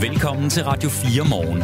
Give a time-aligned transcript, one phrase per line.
[0.00, 1.62] Velkommen til Radio 4 morgen.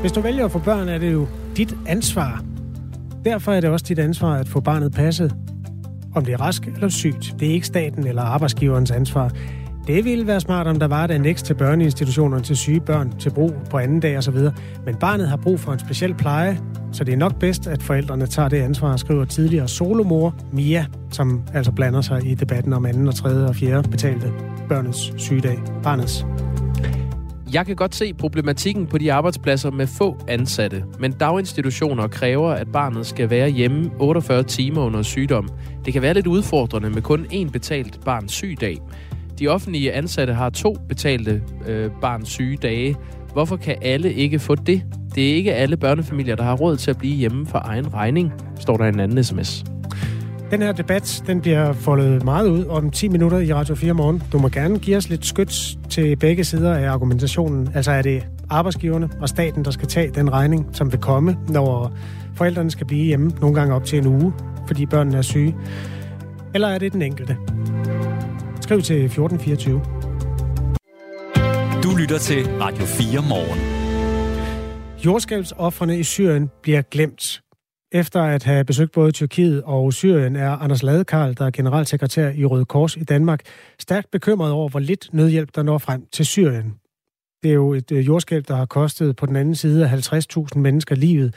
[0.00, 1.26] Hvis du vælger at få børn, er det jo
[1.56, 2.44] dit ansvar.
[3.24, 5.34] Derfor er det også dit ansvar at få barnet passet.
[6.14, 9.30] Om det er rask eller sygt, det er ikke staten eller arbejdsgiverens ansvar.
[9.86, 13.30] Det ville være smart, om der var et annex til børneinstitutionerne til syge børn til
[13.30, 14.38] brug på anden dag osv.
[14.86, 16.60] Men barnet har brug for en speciel pleje,
[16.92, 21.42] så det er nok bedst, at forældrene tager det ansvar, skriver tidligere solomor Mia, som
[21.54, 24.32] altså blander sig i debatten om anden og tredje og fjerde betalte
[24.68, 25.58] børnets sygedag.
[25.82, 26.26] Barnets.
[27.52, 32.72] Jeg kan godt se problematikken på de arbejdspladser med få ansatte, men daginstitutioner kræver, at
[32.72, 35.48] barnet skal være hjemme 48 timer under sygdom.
[35.84, 38.78] Det kan være lidt udfordrende med kun én betalt barns sygedag.
[39.38, 42.96] De offentlige ansatte har to betalte øh, barns sygedage.
[43.32, 44.82] Hvorfor kan alle ikke få det?
[45.14, 48.32] Det er ikke alle børnefamilier, der har råd til at blive hjemme for egen regning,
[48.60, 49.64] står der i en anden sms.
[50.50, 54.22] Den her debat, den bliver foldet meget ud om 10 minutter i Radio 4 morgen.
[54.32, 57.68] Du må gerne give os lidt skyts til begge sider af argumentationen.
[57.74, 61.92] Altså er det arbejdsgiverne og staten, der skal tage den regning, som vil komme, når
[62.34, 64.32] forældrene skal blive hjemme nogle gange op til en uge,
[64.66, 65.56] fordi børnene er syge?
[66.54, 67.36] Eller er det den enkelte?
[68.60, 69.82] Skriv til 1424.
[71.82, 73.60] Du lytter til Radio 4 morgen.
[75.04, 77.42] Jordskælvsoffrene i Syrien bliver glemt.
[77.92, 82.44] Efter at have besøgt både Tyrkiet og Syrien, er Anders Ladekarl, der er generalsekretær i
[82.44, 83.40] Røde Kors i Danmark,
[83.78, 86.74] stærkt bekymret over, hvor lidt nødhjælp, der når frem til Syrien.
[87.42, 90.94] Det er jo et øh, jordskælv, der har kostet på den anden side 50.000 mennesker
[90.94, 91.34] livet.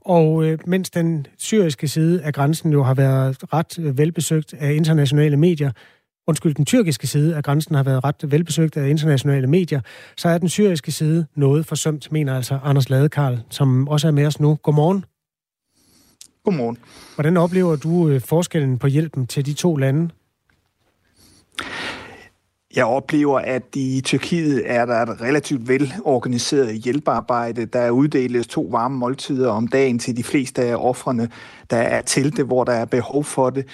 [0.00, 4.72] Og øh, mens den syriske side af grænsen jo har været ret øh, velbesøgt af
[4.72, 5.70] internationale medier,
[6.26, 9.80] undskyld, den tyrkiske side af grænsen har været ret velbesøgt af internationale medier,
[10.16, 14.26] så er den syriske side noget forsømt, mener altså Anders Ladekarl, som også er med
[14.26, 14.54] os nu.
[14.62, 15.04] Godmorgen.
[16.44, 16.78] Godmorgen.
[17.14, 20.10] Hvordan oplever du øh, forskellen på hjælpen til de to lande?
[22.76, 27.66] Jeg oplever, at i Tyrkiet er der et relativt velorganiseret hjælpearbejde.
[27.66, 31.28] Der uddeles to varme måltider om dagen til de fleste af offrene.
[31.70, 33.66] Der er telte, hvor der er behov for det.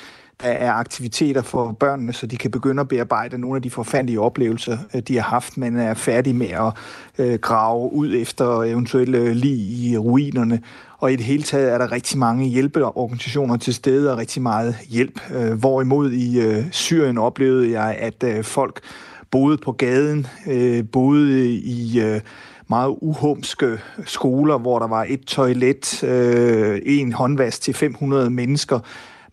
[0.43, 4.21] Der er aktiviteter for børnene, så de kan begynde at bearbejde nogle af de forfærdelige
[4.21, 6.73] oplevelser, øh, de har haft, men er færdige med at
[7.19, 10.63] øh, grave ud efter eventuelle lig i ruinerne.
[10.99, 14.77] Og i det hele taget er der rigtig mange hjælpeorganisationer til stede og rigtig meget
[14.89, 15.21] hjælp.
[15.35, 18.81] Øh, hvorimod i øh, Syrien oplevede jeg, at øh, folk
[19.31, 22.01] boede på gaden, øh, boede i...
[22.01, 22.21] Øh,
[22.71, 28.79] meget uhumske skoler, hvor der var et toilet, øh, en håndvask til 500 mennesker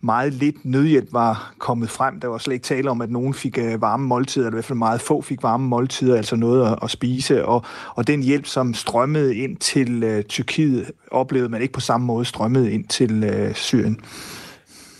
[0.06, 2.20] meget lidt nødhjælp var kommet frem.
[2.20, 4.64] Der var slet ikke tale om, at nogen fik øh, varme måltider, eller i hvert
[4.64, 7.44] fald meget få fik varme måltider, altså noget at, at spise.
[7.44, 12.06] Og, og den hjælp, som strømmede ind til øh, Tyrkiet, oplevede man ikke på samme
[12.06, 14.00] måde strømmede ind til øh, Syrien.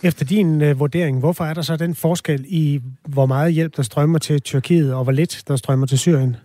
[0.03, 3.83] Efter din øh, vurdering, hvorfor er der så den forskel i, hvor meget hjælp der
[3.83, 6.35] strømmer til Tyrkiet, og hvor lidt der strømmer til Syrien?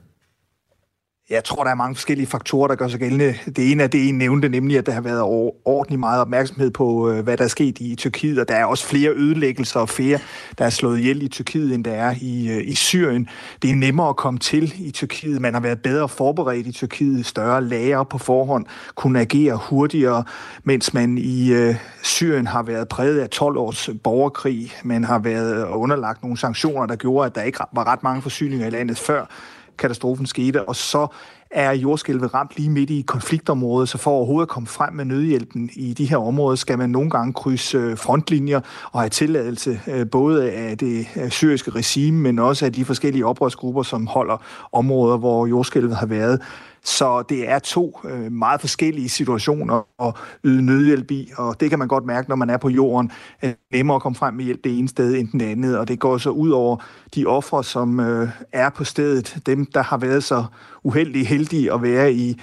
[1.31, 3.34] Jeg tror, der er mange forskellige faktorer, der gør sig gældende.
[3.56, 5.22] Det ene er det, en nævnte, nemlig at der har været
[5.65, 8.87] ordentlig meget opmærksomhed på, øh, hvad der er sket i Tyrkiet, og der er også
[8.87, 10.19] flere ødelæggelser og flere,
[10.59, 13.28] der er slået ihjel i Tyrkiet, end der er i, øh, i Syrien.
[13.62, 15.41] Det er nemmere at komme til i Tyrkiet.
[15.41, 20.25] Man har været bedre forberedt i Tyrkiet, større lager på forhånd, kunne agere hurtigere,
[20.65, 24.72] mens man i øh, Syrien har været præget af 12 års borgerkrig.
[24.84, 28.66] Man har været underlagt nogle sanktioner, der gjorde, at der ikke var ret mange forsyninger
[28.66, 29.27] i landet før
[29.78, 31.06] katastrofen skete, og så
[31.50, 35.71] er jordskælvet ramt lige midt i konfliktområdet, så for overhovedet at komme frem med nødhjælpen
[35.72, 38.61] i de her områder, skal man nogle gange krydse øh, frontlinjer
[38.93, 43.27] og have tilladelse øh, både af det øh, syriske regime, men også af de forskellige
[43.27, 46.41] oprørsgrupper, som holder områder, hvor jordskælvet har været.
[46.84, 51.78] Så det er to øh, meget forskellige situationer at yde nødhjælp i, og det kan
[51.78, 53.10] man godt mærke, når man er på jorden.
[53.41, 55.88] Det er nemmere at komme frem med hjælp det ene sted end den andet, og
[55.88, 56.76] det går så ud over
[57.15, 59.37] de ofre, som øh, er på stedet.
[59.47, 60.44] Dem, der har været så
[60.82, 62.41] uheldige heldige at være i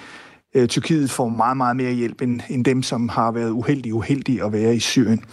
[0.54, 4.44] øh, Tyrkiet, får meget, meget mere hjælp end, end dem, som har været uheldige uheldige
[4.44, 5.24] at være i Syrien.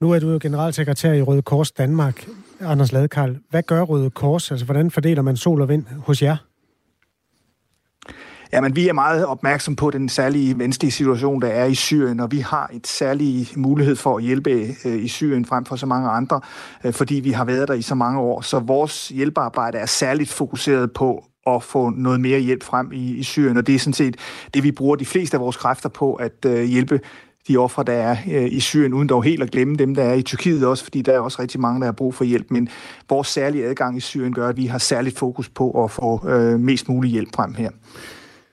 [0.00, 2.26] Nu er du jo generalsekretær i Røde Kors Danmark,
[2.60, 3.36] Anders Ladekarl.
[3.50, 4.50] Hvad gør Røde Kors?
[4.50, 6.36] Altså, hvordan fordeler man sol og vind hos jer?
[8.52, 12.32] Jamen, vi er meget opmærksom på den særlige vanskelige situation, der er i Syrien, og
[12.32, 14.50] vi har et særligt mulighed for at hjælpe
[14.84, 16.40] øh, i Syrien frem for så mange andre,
[16.84, 18.40] øh, fordi vi har været der i så mange år.
[18.40, 23.22] Så vores hjælpearbejde er særligt fokuseret på at få noget mere hjælp frem i, i
[23.22, 24.16] Syrien, og det er sådan set
[24.54, 27.00] det, vi bruger de fleste af vores kræfter på at øh, hjælpe
[27.48, 30.14] de ofre, der er øh, i Syrien, uden dog helt at glemme dem, der er
[30.14, 32.50] i Tyrkiet også, fordi der er også rigtig mange, der har brug for hjælp.
[32.50, 32.68] Men
[33.08, 36.60] vores særlige adgang i Syrien gør, at vi har særligt fokus på at få øh,
[36.60, 37.70] mest mulig hjælp frem her.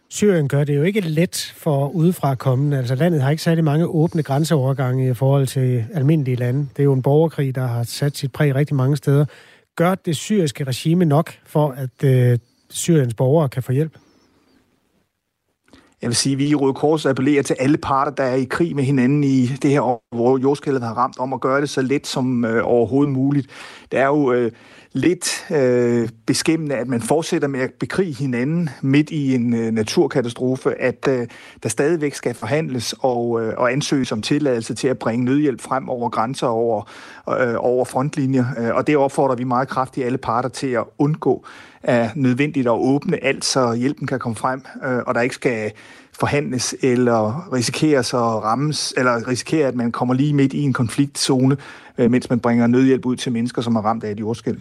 [0.10, 2.78] Syrien gør det jo ikke let for udefra kommende.
[2.78, 6.60] Altså landet har ikke særlig mange åbne grænseovergange i forhold til almindelige lande.
[6.60, 9.26] Det er jo en borgerkrig, der har sat sit præg rigtig mange steder.
[9.76, 12.40] gør det syriske regime nok for, at øh,
[12.70, 13.98] Syriens borgere kan få hjælp?
[16.02, 18.44] Jeg vil sige, at vi i Røde Kors appellerer til alle parter, der er i
[18.44, 21.70] krig med hinanden i det her år, hvor jordskælvet har ramt, om at gøre det
[21.70, 23.48] så let som øh, overhovedet muligt.
[23.92, 24.52] Det er jo øh,
[24.94, 30.82] lidt øh, beskæmmende, at man fortsætter med at bekrige hinanden midt i en øh, naturkatastrofe,
[30.82, 31.28] at øh,
[31.64, 35.90] der stadigvæk skal forhandles og, øh, og ansøges om tilladelse til at bringe nødhjælp frem
[35.90, 36.92] over grænser over,
[37.30, 38.46] øh, over frontlinjer.
[38.58, 41.46] Øh, og det opfordrer vi meget kraftigt alle parter til at undgå
[41.84, 45.72] er nødvendigt at åbne alt, så hjælpen kan komme frem, øh, og der ikke skal
[46.20, 51.58] forhandles eller risikeres at rammes, eller risikere, at man kommer lige midt i en konfliktzone,
[51.98, 54.60] øh, mens man bringer nødhjælp ud til mennesker, som er ramt af et jordskælv.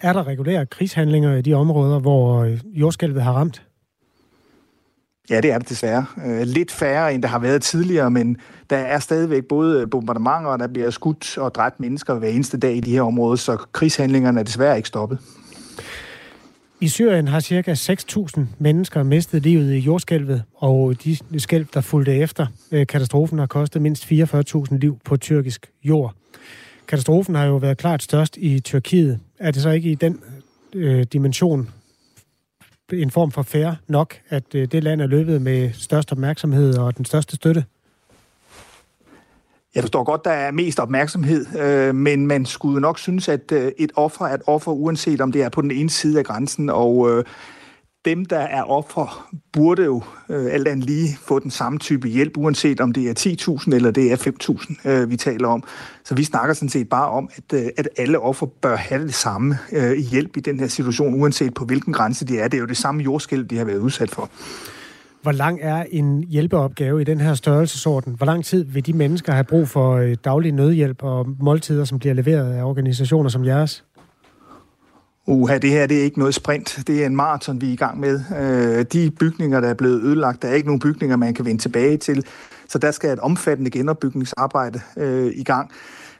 [0.00, 3.62] Er der regulære krigshandlinger i de områder, hvor øh, jordskælvet har ramt?
[5.30, 6.06] Ja, det er det desværre.
[6.44, 8.36] Lidt færre, end der har været tidligere, men
[8.70, 12.76] der er stadigvæk både bombardementer, og der bliver skudt og dræbt mennesker hver eneste dag
[12.76, 15.18] i de her områder, så krigshandlingerne er desværre ikke stoppet.
[16.80, 17.72] I Syrien har ca.
[17.72, 23.46] 6.000 mennesker mistet livet i jordskælvet, og de skælv, der fulgte efter øh, katastrofen, har
[23.46, 26.14] kostet mindst 44.000 liv på tyrkisk jord.
[26.88, 29.20] Katastrofen har jo været klart størst i Tyrkiet.
[29.38, 30.20] Er det så ikke i den
[30.74, 31.68] øh, dimension
[32.92, 36.96] en form for færre nok, at øh, det land er løbet med størst opmærksomhed og
[36.96, 37.64] den største støtte?
[39.74, 43.72] Jeg forstår godt, der er mest opmærksomhed, øh, men man skulle nok synes, at øh,
[43.78, 46.70] et offer er et offer, uanset om det er på den ene side af grænsen,
[46.70, 47.24] og øh,
[48.04, 49.08] dem, der er ofre,
[49.52, 53.58] burde jo øh, alt andet lige få den samme type hjælp, uanset om det er
[53.66, 55.62] 10.000 eller det er 5.000, øh, vi taler om.
[56.04, 59.14] Så vi snakker sådan set bare om, at, øh, at alle ofre bør have det
[59.14, 62.48] samme øh, hjælp i den her situation, uanset på hvilken grænse de er.
[62.48, 64.30] Det er jo det samme jordskæld, de har været udsat for.
[65.24, 68.14] Hvor lang er en hjælpeopgave i den her størrelsesorden?
[68.14, 71.98] Hvor lang tid vil de mennesker have brug for øh, daglig nødhjælp og måltider, som
[71.98, 73.84] bliver leveret af organisationer som jeres?
[75.26, 76.78] Uha, det her det er ikke noget sprint.
[76.86, 78.20] Det er en maraton, vi er i gang med.
[78.40, 81.62] Øh, de bygninger, der er blevet ødelagt, der er ikke nogen bygninger, man kan vende
[81.62, 82.26] tilbage til.
[82.68, 85.70] Så der skal et omfattende genopbygningsarbejde øh, i gang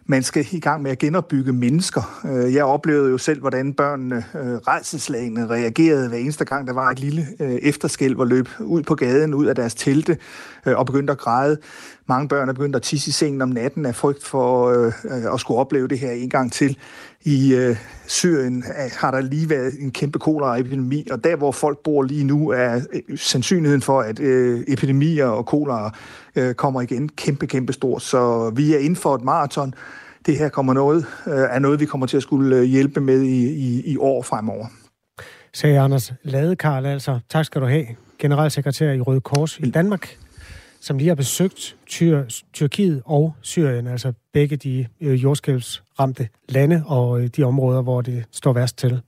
[0.07, 2.21] man skal i gang med at genopbygge mennesker.
[2.25, 6.91] Øh, jeg oplevede jo selv, hvordan børnene øh, redselslagene reagerede hver eneste gang, der var
[6.91, 10.19] et lille øh, efterskælv og løb ud på gaden, ud af deres telte
[10.67, 11.59] øh, og begyndte at græde.
[12.09, 14.71] Mange børn er begyndt at tisse i sengen om natten af frygt for
[15.35, 16.79] at skulle opleve det her en gang til.
[17.25, 17.75] I
[18.07, 18.65] Syrien
[19.01, 22.81] har der lige været en kæmpe koleraepidemi, og der hvor folk bor lige nu er
[23.17, 24.21] sandsynligheden for, at
[24.69, 25.95] epidemier og kolera
[26.57, 27.99] kommer igen kæmpe, kæmpe stor.
[27.99, 29.75] Så vi er inden for et maraton,
[30.27, 33.21] det her kommer noget, øh, er noget, vi kommer til at skulle øh, hjælpe med
[33.23, 34.67] i, i, i år fremover.
[35.53, 37.19] Sagde Anders Ladekarl altså.
[37.29, 37.87] Tak skal du have,
[38.19, 40.17] generalsekretær i Røde Kors i Danmark,
[40.85, 47.21] som lige har besøgt Tyr, Tyrkiet og Syrien, altså begge de øh, jordskælvsramte lande og
[47.21, 49.01] øh, de områder, hvor det står værst til.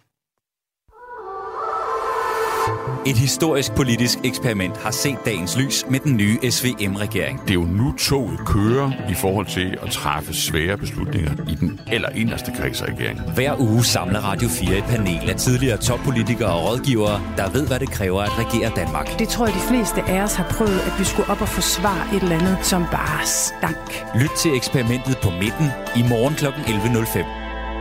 [3.06, 7.40] Et historisk politisk eksperiment har set dagens lys med den nye SVM-regering.
[7.42, 11.80] Det er jo nu toget kører i forhold til at træffe svære beslutninger i den
[11.92, 13.34] eller inderste kreds af regeringen.
[13.34, 17.80] Hver uge samler Radio 4 et panel af tidligere toppolitikere og rådgivere, der ved, hvad
[17.80, 19.18] det kræver at regere Danmark.
[19.18, 22.16] Det tror jeg, de fleste af os har prøvet, at vi skulle op og forsvare
[22.16, 24.04] et eller andet, som bare stank.
[24.22, 25.66] Lyt til eksperimentet på midten
[25.96, 26.46] i morgen kl.
[26.46, 27.18] 11.05.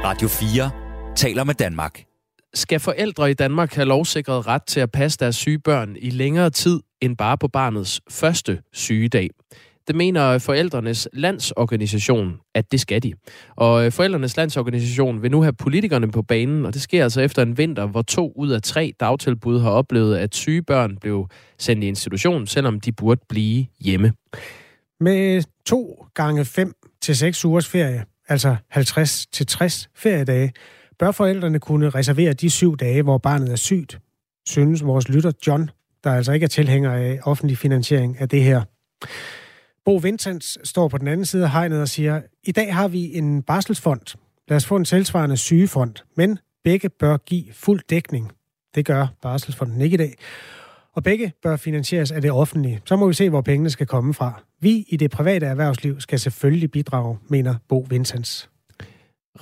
[0.07, 0.69] Radio 4
[1.15, 2.14] taler med Danmark
[2.55, 6.49] skal forældre i Danmark have lovsikret ret til at passe deres syge børn i længere
[6.49, 9.29] tid end bare på barnets første sygedag.
[9.87, 13.13] Det mener forældrenes landsorganisation, at det skal de.
[13.55, 17.41] Og øh, forældrenes landsorganisation vil nu have politikerne på banen, og det sker altså efter
[17.41, 21.27] en vinter, hvor to ud af tre dagtilbud har oplevet, at syge børn blev
[21.59, 24.13] sendt i institution, selvom de burde blive hjemme.
[24.99, 30.51] Med to gange fem til seks ugers ferie, altså 50 til 60 feriedage,
[30.99, 33.99] Bør forældrene kunne reservere de syv dage, hvor barnet er sygt,
[34.47, 35.69] synes vores lytter John,
[36.03, 38.61] der altså ikke er tilhænger af offentlig finansiering af det her.
[39.85, 43.17] Bo Vincents står på den anden side af hegnet og siger, i dag har vi
[43.17, 44.17] en barselsfond.
[44.47, 48.31] Lad os få en tilsvarende sygefond, men begge bør give fuld dækning.
[48.75, 50.15] Det gør barselsfonden ikke i dag.
[50.93, 52.81] Og begge bør finansieres af det offentlige.
[52.85, 54.43] Så må vi se, hvor pengene skal komme fra.
[54.59, 58.49] Vi i det private erhvervsliv skal selvfølgelig bidrage, mener Bo Vincents.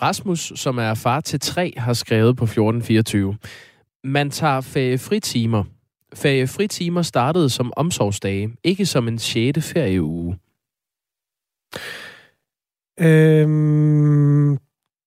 [0.02, 3.38] Rasmus, som er far til tre, har skrevet på 1424.
[4.04, 5.64] Man tager feriefritimer.
[6.14, 9.60] Feriefritimer startede som omsorgsdage, ikke som en 6.
[9.74, 10.38] ferieuge.
[13.00, 14.58] Øhm,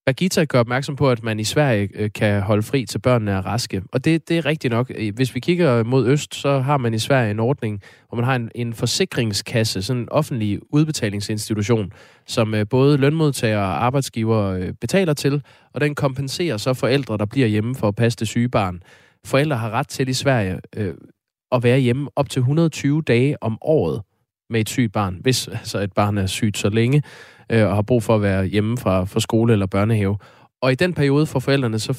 [0.07, 3.47] Bagita gør opmærksom på, at man i Sverige øh, kan holde fri til børnene er
[3.47, 3.83] raske.
[3.93, 4.93] Og det, det er rigtigt nok.
[5.15, 8.37] Hvis vi kigger mod øst, så har man i Sverige en ordning, hvor man har
[8.37, 11.93] en, en forsikringskasse, sådan en offentlig udbetalingsinstitution,
[12.27, 15.43] som øh, både lønmodtagere og arbejdsgivere øh, betaler til,
[15.75, 18.83] og den kompenserer så forældre, der bliver hjemme for at passe det syge barn.
[19.25, 20.95] Forældre har ret til i Sverige øh,
[21.53, 24.03] at være hjemme op til 120 dage om året
[24.51, 27.03] med et sygt barn, hvis altså et barn er sygt så længe
[27.53, 30.19] øh, og har brug for at være hjemme fra, fra skole eller børnehave.
[30.63, 31.93] Og i den periode får forældrene så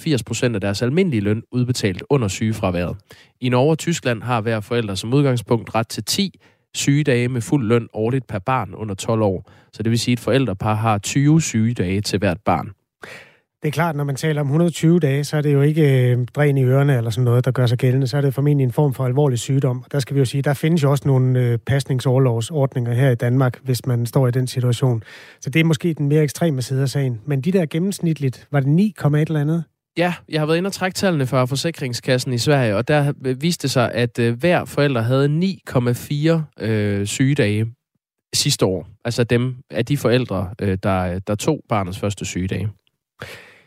[0.49, 2.97] 80% af deres almindelige løn udbetalt under sygefraværet.
[3.41, 6.39] I Norge og Tyskland har hver forælder som udgangspunkt ret til 10
[6.75, 9.51] sygedage med fuld løn årligt per barn under 12 år.
[9.73, 12.71] Så det vil sige, at et forældrepar har 20 sygedage til hvert barn.
[13.61, 16.27] Det er klart, når man taler om 120 dage, så er det jo ikke øh,
[16.35, 18.07] dræn i ørerne eller sådan noget, der gør sig gældende.
[18.07, 19.83] Så er det formentlig en form for alvorlig sygdom.
[19.91, 23.59] Der skal vi jo sige, der findes jo også nogle øh, pasningsoverlovsordninger her i Danmark,
[23.63, 25.03] hvis man står i den situation.
[25.41, 27.21] Så det er måske den mere ekstreme side af sagen.
[27.25, 29.63] Men de der gennemsnitligt, var det 9, et eller andet?
[29.97, 33.61] Ja, jeg har været inde og trække tallene fra Forsikringskassen i Sverige, og der viste
[33.61, 37.65] det sig, at øh, hver forælder havde 9,4 øh, sygedage
[38.33, 38.87] sidste år.
[39.05, 42.69] Altså dem af de forældre, øh, der, der tog barnets første sygedage.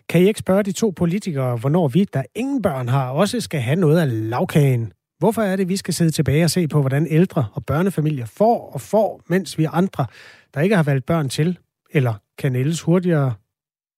[0.08, 3.60] Kan I ikke spørge de to politikere, hvornår vi, der ingen børn har, også skal
[3.60, 4.92] have noget af lavkagen?
[5.18, 8.70] Hvorfor er det, vi skal sidde tilbage og se på, hvordan ældre og børnefamilier får
[8.72, 10.06] og får, mens vi andre,
[10.54, 11.58] der ikke har valgt børn til,
[11.90, 13.34] eller kan ældes hurtigere,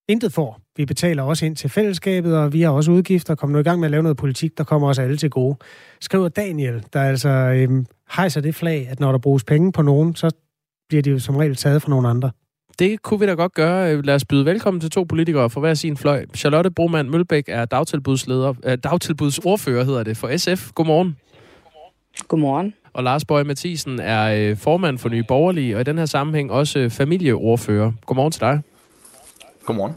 [0.09, 0.62] intet får?
[0.77, 3.35] Vi betaler også ind til fællesskabet, og vi har også udgifter.
[3.35, 5.57] Kom nu i gang med at lave noget politik, der kommer os alle til gode.
[6.01, 7.87] Skriver Daniel, der altså øhm,
[8.17, 10.31] hejser det flag, at når der bruges penge på nogen, så
[10.89, 12.31] bliver de jo som regel taget fra nogle andre.
[12.79, 14.03] Det kunne vi da godt gøre.
[14.03, 16.27] Lad os byde velkommen til to politikere for hver sin fløj.
[16.37, 20.71] Charlotte Broman Mølbæk er dagtilbudsleder, äh, dagtilbudsordfører hedder det, for SF.
[20.75, 21.17] Godmorgen.
[22.29, 22.75] Godmorgen.
[22.93, 26.53] Og Lars Bøje Mathisen er øh, formand for Nye Borgerlige, og i den her sammenhæng
[26.53, 27.93] også familieordfører.
[28.07, 28.61] Godmorgen til dig.
[29.65, 29.95] Godmorgen.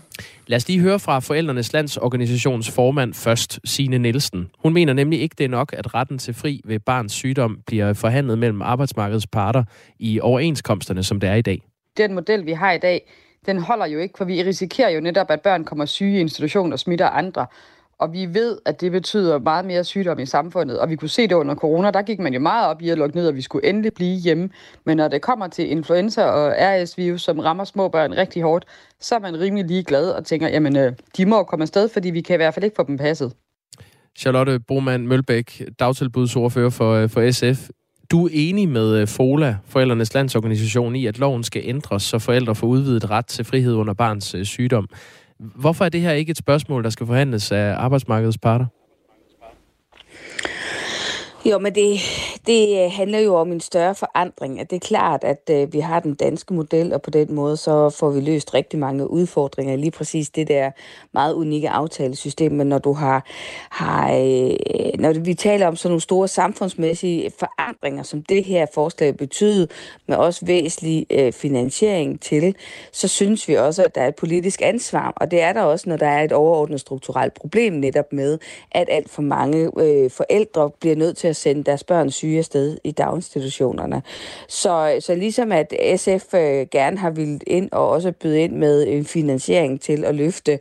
[0.47, 4.49] Lad os lige høre fra Forældrenes Landsorganisations formand først, Signe Nielsen.
[4.59, 7.93] Hun mener nemlig ikke, det er nok, at retten til fri ved barns sygdom bliver
[7.93, 9.63] forhandlet mellem arbejdsmarkedets parter
[9.99, 11.61] i overenskomsterne, som det er i dag
[11.97, 13.11] den model, vi har i dag,
[13.45, 16.73] den holder jo ikke, for vi risikerer jo netop, at børn kommer syge i institutioner
[16.73, 17.45] og smitter andre.
[17.99, 20.79] Og vi ved, at det betyder meget mere sygdom i samfundet.
[20.79, 22.97] Og vi kunne se det under corona, der gik man jo meget op i at
[22.97, 24.49] lukke ned, og vi skulle endelig blive hjemme.
[24.85, 28.65] Men når det kommer til influenza og RS-virus, som rammer små børn rigtig hårdt,
[28.99, 32.21] så er man rimelig ligeglad og tænker, jamen øh, de må komme afsted, fordi vi
[32.21, 33.33] kan i hvert fald ikke få dem passet.
[34.17, 37.69] Charlotte Broman Mølbæk, dagtilbudsordfører for, øh, for SF.
[38.11, 42.55] Du er enig med øh, FOLA, Forældrenes Landsorganisation, i, at loven skal ændres, så forældre
[42.55, 44.87] får udvidet ret til frihed under barns sygdom.
[45.39, 48.65] Hvorfor er det her ikke et spørgsmål, der skal forhandles af arbejdsmarkedets parter?
[51.45, 51.99] Jo, men det,
[52.47, 54.59] det øh, handler jo om en større forandring.
[54.59, 57.57] At det er klart, at øh, vi har den danske model, og på den måde
[57.57, 59.75] så får vi løst rigtig mange udfordringer.
[59.75, 60.71] Lige præcis det der
[61.11, 62.51] meget unikke aftalesystem.
[62.51, 63.25] Men når du har,
[63.69, 69.17] har øh, når vi taler om sådan nogle store samfundsmæssige forandringer, som det her forslag
[69.17, 69.65] betyder,
[70.07, 72.55] med også væsentlig finansiering til,
[72.91, 75.13] så synes vi også, at der er et politisk ansvar.
[75.15, 78.37] Og det er der også, når der er et overordnet strukturelt problem netop med,
[78.71, 82.77] at alt for mange øh, forældre bliver nødt til at sende deres børn syge afsted
[82.83, 84.01] i daginstitutionerne.
[84.47, 88.87] Så, så ligesom at SF øh, gerne har vildt ind og også byde ind med
[88.87, 90.59] en finansiering til at løfte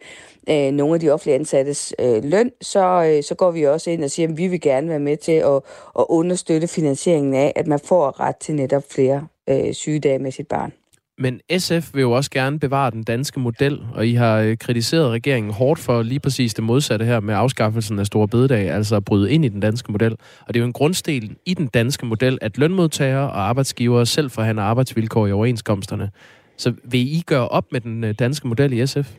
[0.50, 4.04] øh, nogle af de offentlige ansattes øh, løn, så, øh, så går vi også ind
[4.04, 5.56] og siger, at vi vil gerne være med til at,
[5.98, 10.48] at understøtte finansieringen af, at man får ret til netop flere øh, sygedage med sit
[10.48, 10.72] barn.
[11.18, 15.10] Men SF vil jo også gerne bevare den danske model, og I har øh, kritiseret
[15.10, 19.04] regeringen hårdt for lige præcis det modsatte her med afskaffelsen af store bededag, altså at
[19.04, 20.12] bryde ind i den danske model.
[20.40, 24.30] Og det er jo en grundsten i den danske model, at lønmodtagere og arbejdsgivere selv
[24.30, 26.10] forhandler arbejdsvilkår i overenskomsterne.
[26.56, 29.12] Så vil I gøre op med den øh, danske model i SF?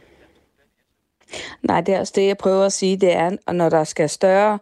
[1.63, 4.59] Nej, det er også det, jeg prøver at sige, det er, når der skal større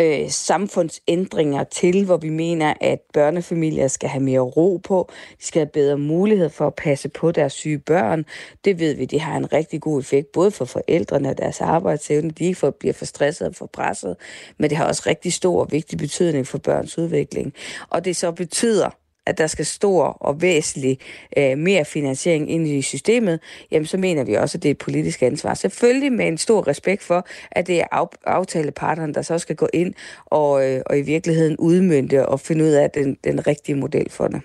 [0.00, 5.60] øh, samfundsændringer til, hvor vi mener, at børnefamilier skal have mere ro på, de skal
[5.60, 8.24] have bedre mulighed for at passe på deres syge børn.
[8.64, 12.30] Det ved vi, det har en rigtig god effekt, både for forældrene og deres arbejdsevne.
[12.30, 14.16] De ikke bliver for stresset og for presset,
[14.58, 17.54] men det har også rigtig stor og vigtig betydning for børns udvikling.
[17.90, 18.90] Og det så betyder,
[19.30, 20.98] at der skal stor og væsentlig
[21.36, 24.78] øh, mere finansiering ind i systemet, jamen så mener vi også, at det er et
[24.78, 25.54] politisk ansvar.
[25.54, 29.68] Selvfølgelig med en stor respekt for, at det er af, aftalepartnerne, der så skal gå
[29.74, 29.94] ind
[30.26, 34.28] og, øh, og i virkeligheden udmynde og finde ud af den, den rigtige model for
[34.28, 34.42] det.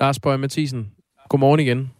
[0.00, 0.86] Lars Bøge Mathisen,
[1.28, 1.90] godmorgen igen.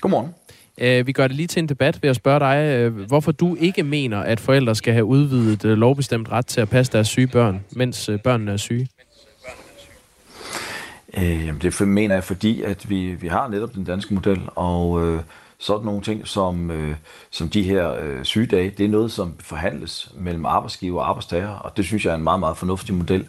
[0.00, 0.34] Godmorgen.
[0.82, 3.56] Uh, vi gør det lige til en debat ved at spørge dig, uh, hvorfor du
[3.60, 7.26] ikke mener, at forældre skal have udvidet uh, lovbestemt ret til at passe deres syge
[7.26, 8.88] børn, mens børnene er syge.
[11.18, 15.06] Øh, jamen det mener jeg, fordi at vi, vi har netop den danske model, og
[15.06, 15.20] øh,
[15.58, 16.94] sådan nogle ting som, øh,
[17.30, 21.76] som de her øh, sygedage, det er noget, som forhandles mellem arbejdsgiver og arbejdstager, og
[21.76, 23.26] det synes jeg er en meget, meget fornuftig model.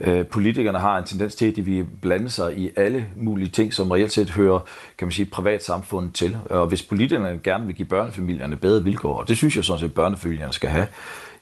[0.00, 3.74] Øh, politikerne har en tendens til, at de vil blande sig i alle mulige ting,
[3.74, 4.58] som reelt set hører
[4.98, 6.36] kan man sige, privatsamfundet til.
[6.50, 9.86] Og hvis politikerne gerne vil give børnefamilierne bedre vilkår, og det synes jeg sådan set,
[9.86, 10.86] at børnefamilierne skal have,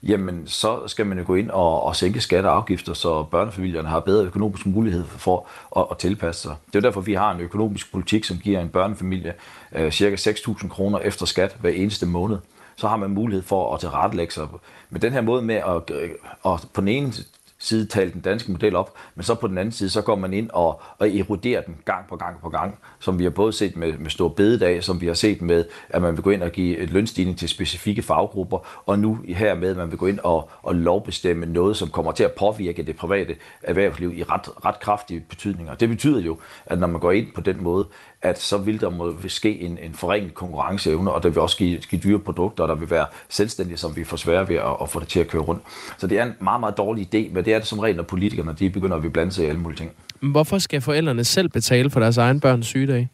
[0.09, 3.89] jamen så skal man jo gå ind og, og sænke skatter og afgifter, så børnefamilierne
[3.89, 6.57] har bedre økonomisk mulighed for at, at tilpasse sig.
[6.67, 9.35] Det er derfor, vi har en økonomisk politik, som giver en børnefamilie
[9.73, 10.15] øh, ca.
[10.15, 12.39] 6.000 kroner efter skat hver eneste måned.
[12.77, 14.49] Så har man mulighed for at tilrettelægge sig.
[14.91, 16.11] Men den her måde med at, øh,
[16.47, 17.13] at på den ene
[17.59, 20.33] side tale den danske model op, men så på den anden side, så går man
[20.33, 23.77] ind og, og eroderer den gang på gang på gang, som vi har både set
[23.77, 26.51] med, med stor bededag, som vi har set med, at man vil gå ind og
[26.51, 30.19] give et lønstigning til specifikke faggrupper, og nu her med, at man vil gå ind
[30.19, 34.81] og, og lovbestemme noget, som kommer til at påvirke det private erhvervsliv i ret, ret
[34.81, 35.75] kraftige betydninger.
[35.75, 37.87] Det betyder jo, at når man går ind på den måde,
[38.23, 41.79] at så vil der måske ske en, en forringet konkurrenceevne, og der vil også give,
[41.79, 44.89] give dyre produkter, og der vil være selvstændige, som vi får svære ved at, at
[44.91, 45.63] få det til at køre rundt.
[45.99, 48.03] Så det er en meget, meget dårlig idé, men det er det som regel, når
[48.03, 49.93] politikerne de begynder at blande sig i alle mulige ting.
[50.31, 53.09] Hvorfor skal forældrene selv betale for deres egen børns sygedage?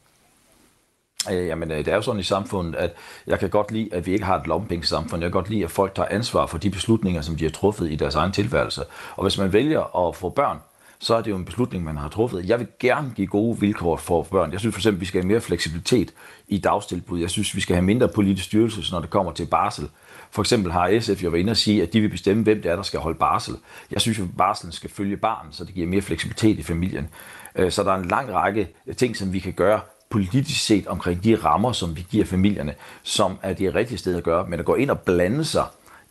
[1.33, 2.93] Øh, jamen, øh, det er jo sådan i samfundet, at
[3.27, 5.23] jeg kan godt lide, at vi ikke har et lommepengesamfund.
[5.23, 7.93] Jeg kan godt lide, at folk tager ansvar for de beslutninger, som de har truffet
[7.93, 8.83] i deres egen tilværelse.
[9.17, 10.59] Og hvis man vælger at få børn,
[11.01, 12.49] så er det jo en beslutning, man har truffet.
[12.49, 14.53] Jeg vil gerne give gode vilkår for børn.
[14.53, 16.13] Jeg synes for eksempel, at vi skal have mere fleksibilitet
[16.49, 17.21] i dagstilbud.
[17.21, 19.89] Jeg synes, vi skal have mindre politisk styrelse, når det kommer til barsel.
[20.31, 22.71] For eksempel har SF jo været inde og sige, at de vil bestemme, hvem det
[22.71, 23.57] er, der skal holde barsel.
[23.91, 27.09] Jeg synes jo, at barselen skal følge barnet, så det giver mere fleksibilitet i familien.
[27.57, 31.25] Øh, så der er en lang række ting, som vi kan gøre politisk set omkring
[31.25, 34.47] de rammer, som vi giver familierne, som er det rigtige sted at gøre.
[34.49, 35.65] Men at gå ind og blande sig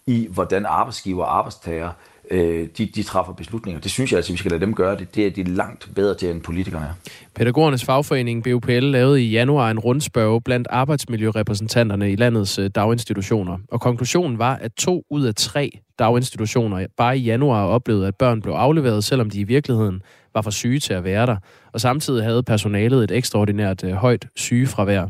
[0.06, 1.92] i, hvordan arbejdsgiver og arbejdstager
[2.32, 3.82] øh, de, de træffer beslutninger.
[3.82, 5.16] Det synes jeg altså, vi skal lade dem gøre det.
[5.16, 7.12] Det er de langt bedre til, end politikerne er.
[7.36, 13.58] Pædagogernes fagforening BUPL lavede i januar en rundspørg blandt arbejdsmiljørepræsentanterne i landets øh, daginstitutioner.
[13.72, 18.42] Og konklusionen var, at to ud af tre daginstitutioner bare i januar oplevede, at børn
[18.42, 20.02] blev afleveret, selvom de i virkeligheden
[20.34, 21.36] var for syge til at være der.
[21.74, 25.08] Og samtidig havde personalet et ekstraordinært øh, højt sygefravær.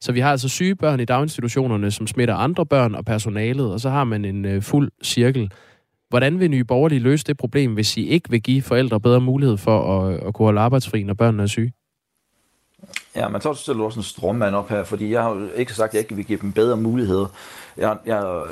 [0.00, 3.80] Så vi har altså syge børn i daginstitutionerne, som smitter andre børn og personalet, og
[3.80, 5.50] så har man en øh, fuld cirkel
[6.12, 9.56] Hvordan vil Nye Borgerlige løse det problem, hvis I ikke vil give forældre bedre mulighed
[9.56, 11.72] for at, at kunne holde arbejdsfri, når børnene er syge?
[13.16, 15.94] Ja, man tager stiller også en strømmand op her, fordi jeg har ikke sagt, at
[15.94, 17.26] jeg ikke vil give dem bedre muligheder.
[17.76, 18.42] Jeg, jeg,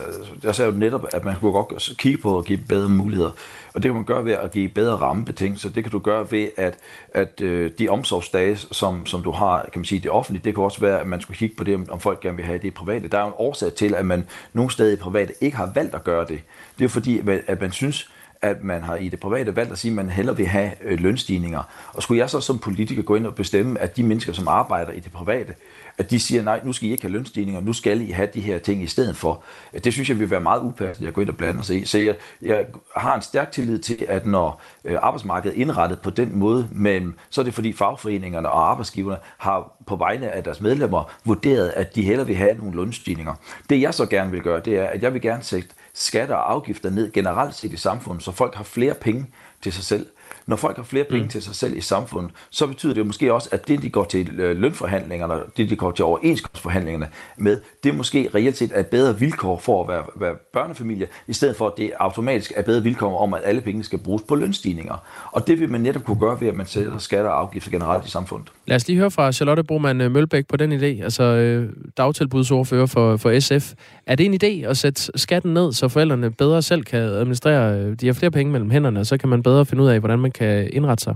[0.43, 3.31] jeg sagde jo netop, at man kunne godt kigge på at give bedre muligheder.
[3.75, 5.71] Og det kan man gøre ved at give bedre rammebetingelser.
[5.71, 6.79] Det kan du gøre ved, at,
[7.15, 10.65] at øh, de omsorgsdage, som, som du har, kan man sige, det offentlige, det kan
[10.65, 13.09] også være, at man skulle kigge på det, om folk gerne vil have det private.
[13.09, 15.95] Der er jo en årsag til, at man nogle steder i private ikke har valgt
[15.95, 16.41] at gøre det.
[16.81, 18.09] Det er fordi, at man synes,
[18.43, 21.01] at man har i det private valgt at sige, at man hellere vil have øh,
[21.01, 21.63] lønstigninger.
[21.93, 24.93] Og skulle jeg så som politiker gå ind og bestemme, at de mennesker, som arbejder
[24.93, 25.55] i det private,
[25.99, 28.41] at de siger, nej, nu skal I ikke have lønstigninger, nu skal I have de
[28.41, 29.43] her ting i stedet for.
[29.75, 31.85] Øh, det synes jeg vil være meget upassende, at gå ind og blande sig i.
[31.85, 32.67] Så jeg, jeg
[32.97, 37.15] har en stærk tillid til, at når øh, arbejdsmarkedet er indrettet på den måde, men
[37.31, 41.95] så er det fordi fagforeningerne og arbejdsgiverne har på vegne af deres medlemmer vurderet, at
[41.95, 43.35] de hellere vil have nogle lønstigninger.
[43.71, 46.53] Det jeg så gerne vil gøre, det er, at jeg vil gerne sætte skatter og
[46.53, 49.27] afgifter ned generelt set i samfundet, så folk har flere penge
[49.63, 50.07] til sig selv.
[50.51, 51.29] Når folk har flere penge mm.
[51.29, 54.41] til sig selv i samfundet, så betyder det måske også, at det, de går til
[54.41, 59.59] øh, lønforhandlingerne, det, de går til overenskomstforhandlingerne med, det måske reelt set er bedre vilkår
[59.59, 63.35] for at være, være børnefamilie, i stedet for, at det automatisk er bedre vilkår om,
[63.35, 64.95] at alle penge skal bruges på lønstigninger.
[65.33, 68.07] Og det vil man netop kunne gøre ved, at man sætter skatter og afgifter generelt
[68.07, 68.49] i samfundet.
[68.67, 72.87] Lad os lige høre fra Charlotte Broman øh, Mølbæk på den idé, altså øh, dagtilbudsordfører
[72.87, 73.73] for, for SF.
[74.07, 78.07] Er det en idé at sætte skatten ned, så forældrene bedre selv kan administrere, de
[78.07, 80.31] har flere penge mellem hænderne, og så kan man bedre finde ud af, hvordan man
[80.41, 81.15] kan indrette sig?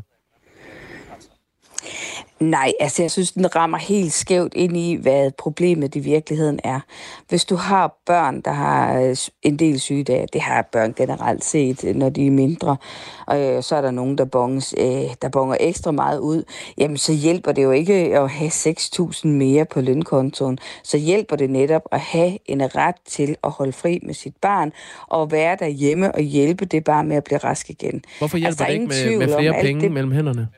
[2.51, 6.81] Nej, altså jeg synes, den rammer helt skævt ind i, hvad problemet i virkeligheden er.
[7.29, 11.97] Hvis du har børn, der har øh, en del sygedage, det har børn generelt set,
[11.97, 12.77] når de er mindre,
[13.27, 16.43] og øh, så er der nogen, der, bonges, øh, der bonger ekstra meget ud,
[16.79, 20.59] jamen så hjælper det jo ikke at have 6.000 mere på lønkontoen.
[20.83, 24.73] Så hjælper det netop at have en ret til at holde fri med sit barn,
[25.09, 28.03] og være derhjemme og hjælpe det barn med at blive rask igen.
[28.19, 29.93] Hvorfor hjælper altså, det ikke med, med flere penge det...
[29.93, 30.49] mellem hænderne?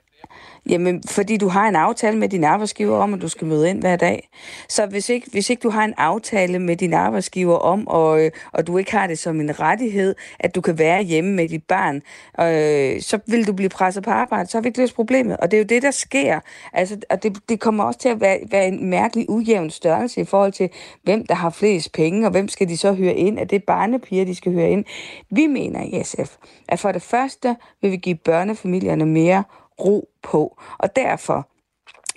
[0.68, 3.80] Jamen, fordi du har en aftale med din arbejdsgiver om, at du skal møde ind
[3.80, 4.28] hver dag.
[4.68, 8.66] Så hvis ikke, hvis ikke du har en aftale med din arbejdsgiver om, og, og
[8.66, 11.96] du ikke har det som en rettighed, at du kan være hjemme med dit barn,
[12.40, 14.50] øh, så vil du blive presset på arbejde.
[14.50, 15.36] Så har vi ikke løst problemet.
[15.36, 16.40] Og det er jo det, der sker.
[16.72, 20.24] Altså, og det, det kommer også til at være, være en mærkelig ujævn størrelse i
[20.24, 20.70] forhold til,
[21.02, 23.38] hvem der har flest penge, og hvem skal de så høre ind?
[23.38, 24.84] Er det barnepiger, de skal høre ind?
[25.30, 26.36] Vi mener i SF,
[26.68, 29.44] at for det første vil vi give børnefamilierne mere
[29.84, 30.58] ro på.
[30.78, 31.48] Og derfor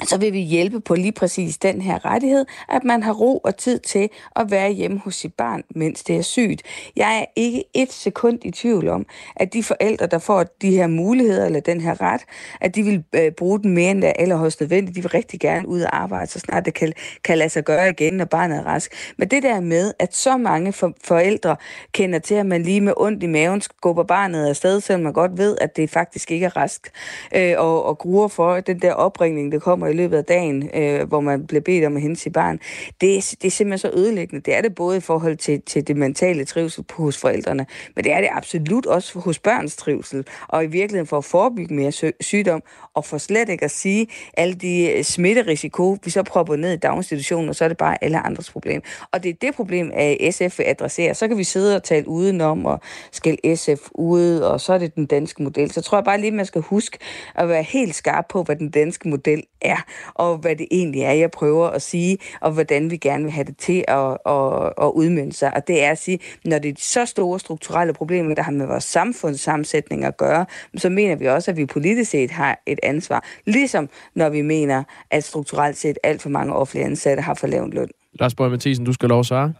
[0.03, 3.57] så vil vi hjælpe på lige præcis den her rettighed, at man har ro og
[3.57, 6.61] tid til at være hjemme hos sit barn, mens det er sygt.
[6.95, 10.87] Jeg er ikke et sekund i tvivl om, at de forældre, der får de her
[10.87, 12.21] muligheder eller den her ret,
[12.61, 14.95] at de vil øh, bruge den mere end det allerhøjst nødvendigt.
[14.95, 17.89] De vil rigtig gerne ud og arbejde, så snart det kan, kan lade sig gøre
[17.89, 19.13] igen, når barnet er rask.
[19.17, 21.55] Men det der med, at så mange for, forældre
[21.91, 25.37] kender til, at man lige med ondt i maven skubber barnet afsted, selvom man godt
[25.37, 26.91] ved, at det faktisk ikke er rask,
[27.35, 31.07] øh, og, og gruer for den der opringning, der kommer i løbet af dagen, øh,
[31.07, 32.59] hvor man bliver bedt om at hente sit barn,
[33.01, 34.43] det det er simpelthen så ødelæggende.
[34.45, 38.11] Det er det både i forhold til, til det mentale trivsel hos forældrene, men det
[38.11, 42.63] er det absolut også hos børns trivsel, og i virkeligheden for at forebygge mere sygdom,
[42.93, 46.77] og for slet ikke at sige alle de øh, smitterisiko, vi så propper ned i
[46.77, 48.81] daginstitutionen, og så er det bare alle andres problem.
[49.13, 51.13] Og det er det problem, at SF vil adressere.
[51.13, 52.79] Så kan vi sidde og tale udenom og
[53.11, 55.71] skælde SF ude, og så er det den danske model.
[55.71, 56.97] Så tror jeg bare lige, man skal huske
[57.35, 59.78] at være helt skarp på, hvad den danske model er,
[60.13, 63.43] og hvad det egentlig er, jeg prøver at sige, og hvordan vi gerne vil have
[63.43, 65.53] det til at, at, at udmynde sig.
[65.55, 68.65] Og det er at sige, når det er så store strukturelle problemer, der har med
[68.65, 70.45] vores samfundssammensætning at gøre,
[70.77, 73.25] så mener vi også, at vi politisk set har et ansvar.
[73.45, 77.73] Ligesom når vi mener, at strukturelt set alt for mange offentlige ansatte har for lavt
[77.73, 77.89] løn.
[78.19, 79.53] Lars Borg Mathisen, du skal lov at svare.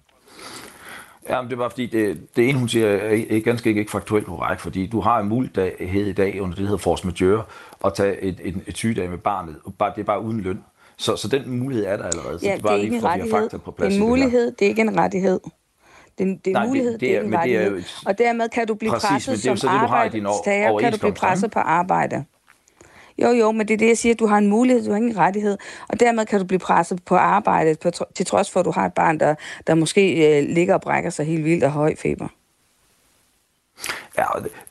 [1.30, 4.62] Ja, men det var fordi, det, det ene, hun siger, er ganske ikke faktuelt korrekt,
[4.62, 7.44] fordi du har en mulighed i dag under det, der hedder force majeure,
[7.86, 9.56] at tage et, et, et sygedag med barnet.
[9.66, 10.64] Det er bare uden løn.
[10.98, 12.40] Så, så den mulighed er der allerede.
[12.40, 13.60] Så ja, det er, bare det er ikke lige, en rettighed.
[13.60, 15.40] På plads det er en mulighed, det, det er ikke en rettighed.
[16.18, 17.78] Det, det er Nej, mulighed, det, det, er, det er ikke en rettighed.
[17.78, 18.04] Et...
[18.06, 21.60] Og dermed kan du blive Præcis, presset som det, arbejdstager, kan du blive presset på
[21.60, 22.26] arbejde.
[23.22, 24.98] Jo, jo, men det er det, jeg siger, at du har en mulighed, du har
[24.98, 28.66] ingen rettighed, og dermed kan du blive presset på arbejdet, på, til trods for, at
[28.66, 29.36] du har et barn, der,
[29.68, 32.28] der måske øh, ligger og brækker sig helt vildt af høj feber.
[34.18, 34.26] Ja,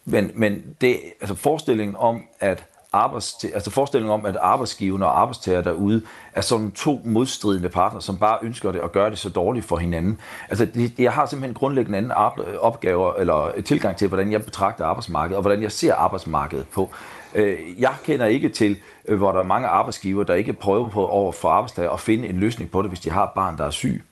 [0.04, 5.60] men, men det, altså forestillingen om, at arbejds, altså forestillingen om, at arbejdsgiverne og arbejdstager
[5.60, 9.66] derude er sådan to modstridende partner, som bare ønsker det og gør det så dårligt
[9.66, 10.20] for hinanden.
[10.48, 12.12] Altså, det, jeg har simpelthen grundlæggende anden
[12.60, 16.90] opgaver eller tilgang til, hvordan jeg betragter arbejdsmarkedet, og hvordan jeg ser arbejdsmarkedet på.
[17.38, 18.76] Øh, jeg kender ikke til,
[19.08, 22.28] øh, hvor der er mange arbejdsgiver, der ikke prøver på over for arbejdstager at finde
[22.28, 24.02] en løsning på det, hvis de har et barn, der er syg.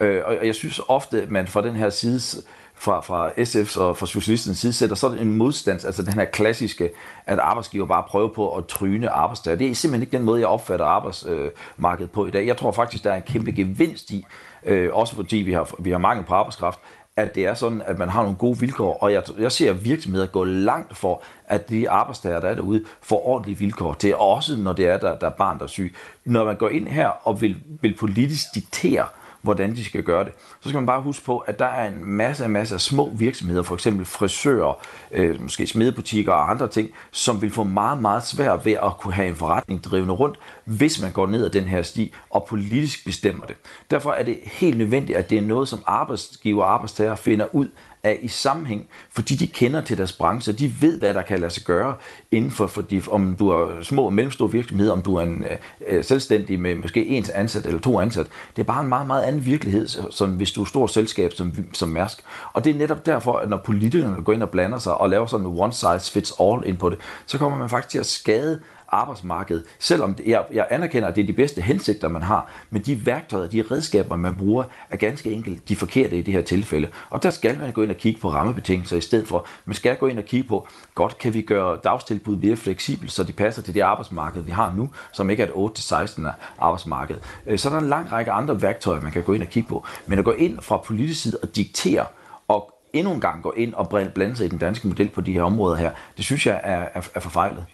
[0.00, 2.42] Øh, og jeg synes ofte, at man fra den her side
[2.74, 6.90] fra, fra SF's og fra Socialistens side sætter sådan en modstand, altså den her klassiske,
[7.26, 9.56] at arbejdsgiver bare prøver på at tryne arbejdstager.
[9.56, 12.46] Det er simpelthen ikke den måde, jeg opfatter arbejdsmarkedet på i dag.
[12.46, 14.26] Jeg tror faktisk, der er en kæmpe gevinst i,
[14.64, 16.78] øh, også fordi vi har, vi har mangel på arbejdskraft,
[17.18, 20.26] at det er sådan, at man har nogle gode vilkår, og jeg, jeg ser virksomheder
[20.26, 24.72] gå langt for, at de arbejdstager, der er derude, får ordentlige vilkår til, også når
[24.72, 25.94] det er, der, der er barn, der er syg.
[26.24, 29.06] Når man går ind her og vil, vil politisk diktere,
[29.48, 30.32] hvordan de skal gøre det.
[30.60, 33.62] Så skal man bare huske på, at der er en masse, masse af små virksomheder,
[33.62, 38.64] for eksempel frisører, øh, måske smedebutikker og andre ting, som vil få meget, meget svært
[38.64, 41.82] ved at kunne have en forretning drivende rundt, hvis man går ned ad den her
[41.82, 43.56] sti og politisk bestemmer det.
[43.90, 47.68] Derfor er det helt nødvendigt, at det er noget, som arbejdsgiver og arbejdstager finder ud
[48.02, 51.50] er i sammenhæng, fordi de kender til deres branche, de ved, hvad der kan lade
[51.50, 51.94] sig gøre
[52.30, 55.96] inden for, fordi om du er små og mellemstore virksomheder, om du er en øh,
[55.96, 58.26] øh, selvstændig med måske en ansat eller to ansat.
[58.56, 61.32] Det er bare en meget, meget anden virkelighed, som hvis du er et stort selskab
[61.32, 62.18] som, som Mærsk.
[62.52, 65.26] Og det er netop derfor, at når politikerne går ind og blander sig og laver
[65.26, 68.06] sådan en one size fits all ind på det, så kommer man faktisk til at
[68.06, 72.82] skade arbejdsmarked, selvom jeg, jeg anerkender, at det er de bedste hensigter, man har, men
[72.82, 76.88] de værktøjer, de redskaber, man bruger, er ganske enkelt de forkerte i det her tilfælde.
[77.10, 79.46] Og der skal man gå ind og kigge på rammebetingelser i stedet for.
[79.64, 83.24] Man skal gå ind og kigge på, godt kan vi gøre dagstilbud mere fleksibelt, så
[83.24, 87.16] de passer til det arbejdsmarked, vi har nu, som ikke er et 8-16 arbejdsmarked.
[87.46, 89.68] Øh, så der er en lang række andre værktøjer, man kan gå ind og kigge
[89.68, 89.86] på.
[90.06, 92.06] Men at gå ind fra politisk side og diktere
[92.48, 95.32] og endnu en gang gå ind og blande sig i den danske model på de
[95.32, 97.66] her områder her, det synes jeg er, er, er forfejlet.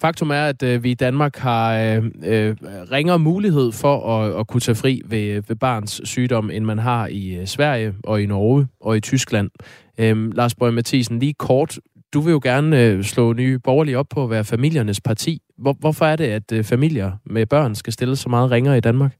[0.00, 2.56] Faktum er, at øh, vi i Danmark har øh, øh,
[2.92, 7.06] ringere mulighed for at, at kunne tage fri ved, ved barns sygdom, end man har
[7.06, 9.50] i øh, Sverige og i Norge og i Tyskland.
[9.98, 11.78] Øh, Lars Bøge Mathisen, lige kort.
[12.14, 15.42] Du vil jo gerne øh, slå nye borgerlige op på at være familiernes parti.
[15.58, 18.80] Hvor, hvorfor er det, at øh, familier med børn skal stille så meget ringere i
[18.80, 19.16] Danmark?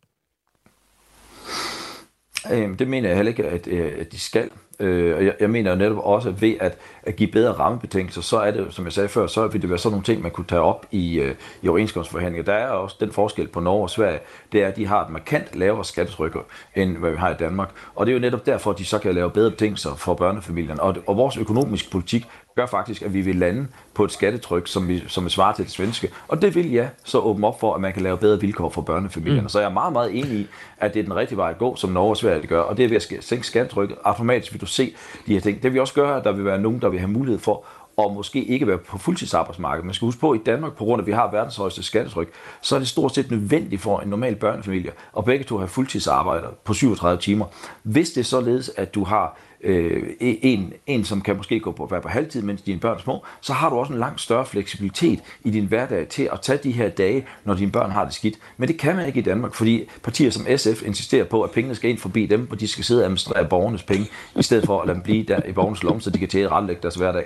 [2.52, 4.50] Øh, det mener jeg heller ikke, at, øh, at de skal.
[4.80, 8.22] Øh, og jeg, jeg mener jo netop også, at ved at, at give bedre rammebetingelser,
[8.22, 10.30] så er det, som jeg sagde før, så vil det være sådan nogle ting, man
[10.30, 12.44] kunne tage op i, øh, i overenskomstforhandlinger.
[12.44, 14.18] Der er også den forskel på Norge og Sverige,
[14.52, 16.37] det er, at de har et markant lavere skattetryk,
[16.74, 17.70] end hvad vi har i Danmark.
[17.94, 20.82] Og det er jo netop derfor, at de så kan lave bedre betingelser for børnefamilierne.
[20.82, 22.26] Og, og vores økonomiske politik
[22.57, 25.64] gør faktisk, at vi vil lande på et skattetryk, som, vi, som er svarer til
[25.64, 26.11] det svenske.
[26.29, 28.83] Og det vil ja så åbne op for, at man kan lave bedre vilkår for
[28.83, 29.43] børnefamilierne.
[29.43, 29.49] Mm.
[29.49, 30.47] Så jeg er meget, meget enig i,
[30.79, 32.61] at det er den rigtige vej at gå, som Norge og Sverige gør.
[32.61, 33.97] Og det er ved at sænke skattetrykket.
[34.05, 34.95] Automatisk vil du se
[35.27, 35.62] de her ting.
[35.62, 37.64] Det vil også gøre, at der vil være nogen, der vil have mulighed for
[37.97, 39.85] og måske ikke være på fuldtidsarbejdsmarkedet.
[39.85, 41.83] Man skal huske på, at i Danmark, på grund af, at vi har verdens højeste
[41.83, 42.29] skattetryk,
[42.61, 46.49] så er det stort set nødvendigt for en normal børnefamilie, og begge to har fuldtidsarbejder
[46.64, 47.47] på 37 timer.
[47.83, 51.88] Hvis det er således, at du har øh, en, en, som kan måske gå på,
[51.90, 54.46] være på halvtid, mens dine børn er små, så har du også en langt større
[54.46, 58.14] fleksibilitet i din hverdag til at tage de her dage, når dine børn har det
[58.14, 58.35] skidt.
[58.57, 61.74] Men det kan man ikke i Danmark, fordi partier som SF insisterer på, at pengene
[61.74, 64.07] skal ind forbi dem, og de skal sidde og administrere borgernes penge,
[64.38, 66.83] i stedet for at lade dem blive der i borgernes lomme, så de kan retlægge
[66.83, 67.24] deres hverdag.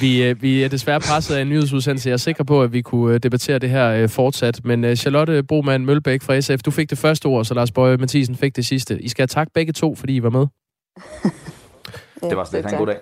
[0.00, 2.08] Vi, øh, vi er desværre presset af en nyhedsudsendelse.
[2.08, 4.60] Jeg er sikker på, at vi kunne øh, debattere det her øh, fortsat.
[4.64, 8.36] Men Charlotte Broman Mølbæk fra SF, du fik det første ord, så Lars Bøje Mathisen
[8.36, 9.02] fik det sidste.
[9.02, 10.46] I skal have tak begge to, fordi I var med.
[12.28, 12.96] Det var slet en god dag.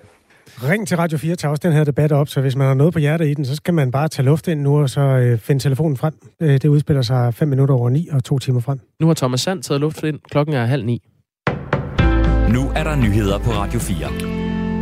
[0.62, 2.92] Ring til Radio 4, tag også den her debat op, så hvis man har noget
[2.92, 5.38] på hjertet i den, så skal man bare tage luft ind nu, og så øh,
[5.38, 6.14] finde telefonen frem.
[6.42, 8.80] Øh, det udspiller sig 5 minutter over 9 og to timer frem.
[9.00, 10.18] Nu har Thomas Sand taget luft ind.
[10.30, 11.02] Klokken er halv ni.
[12.52, 14.37] Nu er der nyheder på Radio 4.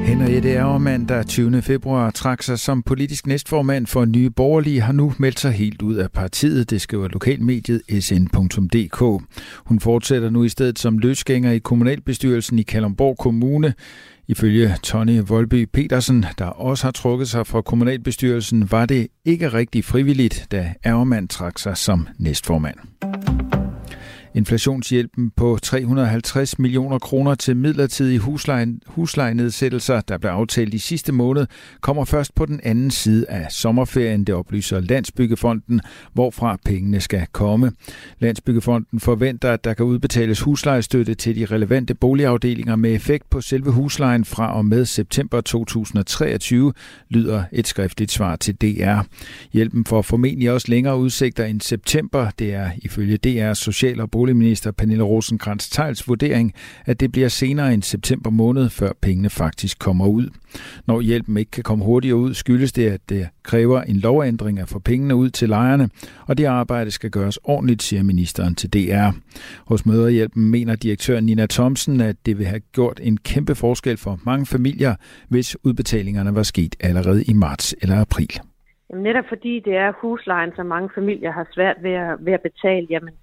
[0.06, 1.62] Henriette Ærgermand, der 20.
[1.62, 5.94] februar trak sig som politisk næstformand for Nye Borgerlige, har nu meldt sig helt ud
[5.94, 9.24] af partiet, det skriver lokalmediet sn.dk.
[9.66, 13.74] Hun fortsætter nu i stedet som løsgænger i kommunalbestyrelsen i Kalundborg Kommune.
[14.28, 19.84] Ifølge Tony Volby Petersen, der også har trukket sig fra kommunalbestyrelsen, var det ikke rigtig
[19.84, 22.76] frivilligt, da Ærgermand trak sig som næstformand.
[24.36, 31.46] Inflationshjælpen på 350 millioner kroner til midlertidige huslejen, huslejenedsættelser, der blev aftalt i sidste måned,
[31.80, 35.80] kommer først på den anden side af sommerferien, det oplyser Landsbyggefonden,
[36.12, 37.72] hvorfra pengene skal komme.
[38.18, 43.70] Landsbyggefonden forventer, at der kan udbetales huslejestøtte til de relevante boligafdelinger med effekt på selve
[43.70, 46.72] huslejen fra og med september 2023,
[47.08, 49.00] lyder et skriftligt svar til DR.
[49.52, 52.30] Hjælpen får formentlig også længere udsigter end september.
[52.38, 56.54] Det er ifølge DR Social- og boligminister Pernille rosenkrantz teils vurdering,
[56.86, 60.26] at det bliver senere end september måned, før pengene faktisk kommer ud.
[60.86, 64.68] Når hjælpen ikke kan komme hurtigere ud, skyldes det, at det kræver en lovændring at
[64.68, 65.88] få pengene ud til lejerne,
[66.26, 69.10] og det arbejde skal gøres ordentligt, siger ministeren til DR.
[69.66, 74.20] Hos Møderhjælpen mener direktør Nina Thomsen, at det vil have gjort en kæmpe forskel for
[74.24, 74.94] mange familier,
[75.28, 78.40] hvis udbetalingerne var sket allerede i marts eller april.
[78.90, 82.40] Jamen netop fordi det er huslejen, som mange familier har svært ved at, ved at
[82.42, 83.14] betale, jamen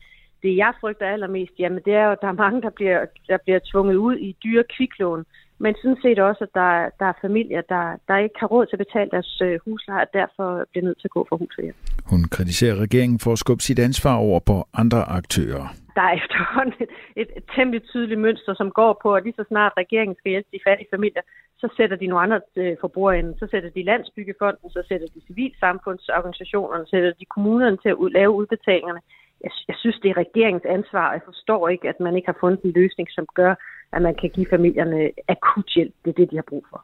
[0.44, 3.38] det jeg frygter allermest, jamen det er jo, at der er mange, der bliver, der
[3.44, 5.26] bliver tvunget ud i dyre kviklån,
[5.64, 8.76] men sådan set også, at der, der er familier, der, der ikke har råd til
[8.76, 11.76] at betale deres øh, husleje, og derfor bliver nødt til at gå for hus hjem.
[12.12, 15.66] Hun kritiserer regeringen for at skubbe sit ansvar over på andre aktører.
[15.98, 19.46] Der er efterhånden et, et, et temmelig tydeligt mønster, som går på, at lige så
[19.48, 21.22] snart regeringen skal hjælpe de fattige familier,
[21.62, 23.34] så sætter de nogle andre øh, forbrugere.
[23.40, 28.10] Så sætter de landsbyggefonden, så sætter de civilsamfundsorganisationerne, så sætter de kommunerne til at ud,
[28.10, 29.02] lave udbetalingerne
[29.44, 32.38] jeg, jeg synes, det er regeringens ansvar, og jeg forstår ikke, at man ikke har
[32.40, 33.56] fundet en løsning, som gør,
[33.94, 35.94] at man kan give familierne akut hjælp.
[36.06, 36.80] Det er det, de har brug for.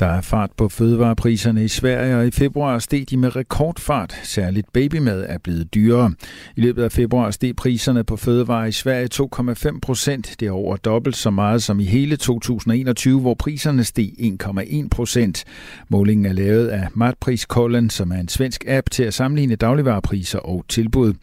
[0.00, 4.20] Der er fart på fødevarepriserne i Sverige, og i februar steg de med rekordfart.
[4.22, 6.14] Særligt babymad er blevet dyrere.
[6.56, 10.36] I løbet af februar steg priserne på fødevarer i Sverige 2,5 procent.
[10.40, 15.44] Det er over dobbelt så meget som i hele 2021, hvor priserne steg 1,1 procent.
[15.88, 20.64] Målingen er lavet af Matpriskollen, som er en svensk app til at sammenligne dagligvarepriser og
[20.68, 21.14] tilbud.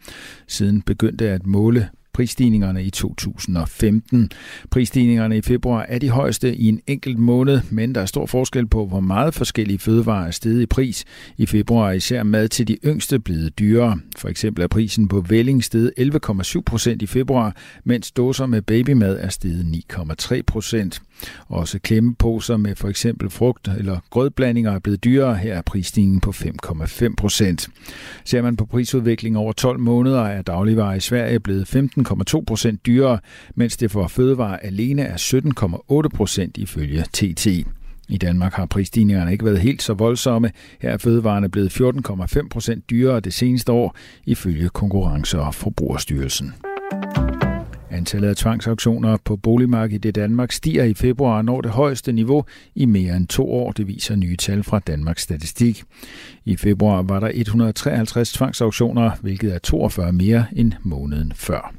[0.48, 4.30] Siden begyndte at måle prisstigningerne i 2015.
[4.70, 8.66] Prisstigningerne i februar er de højeste i en enkelt måned, men der er stor forskel
[8.66, 11.04] på, hvor meget forskellige fødevarer er steget i pris.
[11.36, 14.00] I februar er især mad til de yngste blevet dyrere.
[14.16, 19.18] For eksempel er prisen på velling steget 11,7 procent i februar, mens dåser med babymad
[19.20, 21.02] er steget 9,3 procent.
[21.48, 25.36] Også klemmeposer med for eksempel frugt eller grødblandinger er blevet dyrere.
[25.36, 27.68] Her er prisstigningen på 5,5 procent.
[28.24, 33.18] Ser man på prisudviklingen over 12 måneder, er dagligvarer i Sverige blevet 15,2 procent dyrere,
[33.54, 35.16] mens det for fødevarer alene er
[36.04, 37.46] 17,8 procent ifølge TT.
[38.08, 40.50] I Danmark har prisstigningerne ikke været helt så voldsomme.
[40.80, 46.67] Her er fødevarene blevet 14,5 procent dyrere det seneste år, ifølge Konkurrence- og Forbrugerstyrelsen.
[47.98, 52.44] Antallet af tvangsauktioner på boligmarkedet i Danmark stiger i februar og når det højeste niveau
[52.74, 55.82] i mere end to år, det viser nye tal fra Danmarks Statistik.
[56.44, 61.74] I februar var der 153 tvangsauktioner, hvilket er 42 mere end måneden før.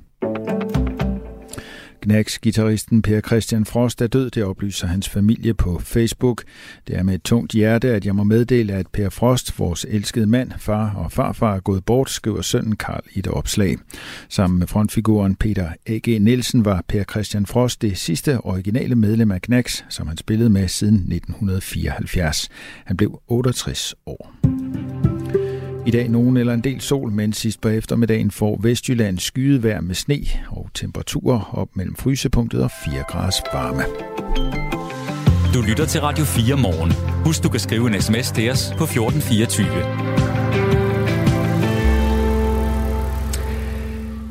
[2.01, 6.43] Knacks-gitarristen Per Christian Frost er død, det oplyser hans familie på Facebook.
[6.87, 10.27] Det er med et tungt hjerte, at jeg må meddele, at Per Frost, vores elskede
[10.27, 13.77] mand, far og farfar, er gået bort, skriver sønnen Karl i et opslag.
[14.29, 16.21] Sammen med frontfiguren Peter A.G.
[16.21, 20.67] Nielsen var Per Christian Frost det sidste originale medlem af Knacks, som han spillede med
[20.67, 22.49] siden 1974.
[22.85, 24.78] Han blev 68 år.
[25.89, 29.95] I dag nogen eller en del sol, men sidst på eftermiddagen får Vestjylland skydevejr med
[29.95, 33.81] sne og temperaturer op mellem frysepunktet og 4 graders varme.
[35.53, 36.91] Du lytter til Radio 4 morgen.
[37.25, 39.67] Husk, du kan skrive en sms til os på 1424.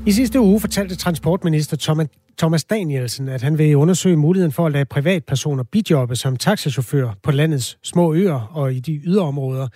[0.06, 2.04] I sidste uge fortalte transportminister
[2.38, 7.30] Thomas Danielsen, at han vil undersøge muligheden for at lade privatpersoner bidjobbe som taxachauffør på
[7.30, 9.68] landets små øer og i de yderområder,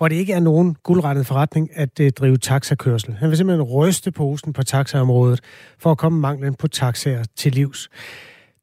[0.00, 3.14] hvor det ikke er nogen guldrettet forretning at øh, drive taxakørsel.
[3.14, 5.40] Han vil simpelthen ryste posen på taxaområdet
[5.78, 7.90] for at komme manglen på taxaer til livs.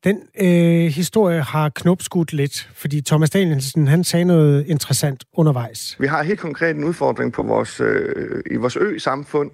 [0.04, 5.96] Den øh, historie har knopskudt lidt, fordi Thomas Danielsen han sagde noget interessant undervejs.
[6.00, 9.52] Vi har helt konkret en udfordring på vores, øh, i vores ø-samfund,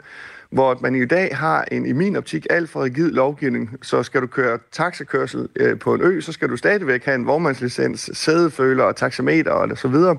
[0.51, 3.69] hvor man i dag har en, i min optik, alt for rigid lovgivning.
[3.81, 7.25] Så skal du køre taxakørsel øh, på en ø, så skal du stadigvæk have en
[7.25, 10.17] vognmandslicens, sædeføler og taxameter og så videre.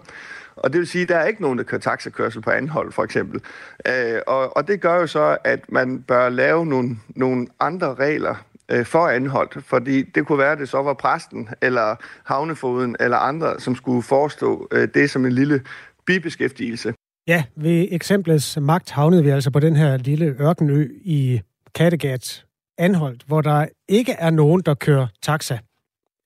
[0.57, 3.05] Og det vil sige, at der er ikke nogen, der kører taxakørsel på anhold, for
[3.05, 3.41] eksempel.
[3.89, 8.35] Øh, og, og det gør jo så, at man bør lave nogle, nogle andre regler
[8.69, 13.17] øh, for anholdt, fordi det kunne være, at det så var præsten, eller havnefoden, eller
[13.17, 15.63] andre, som skulle forestå øh, det som en lille
[16.07, 16.95] bibeskæftigelse.
[17.27, 21.41] Ja, ved eksemplets magt havnede vi altså på den her lille ørkenø i
[21.75, 22.45] Kattegat,
[22.79, 25.59] Anholdt, hvor der ikke er nogen, der kører taxa.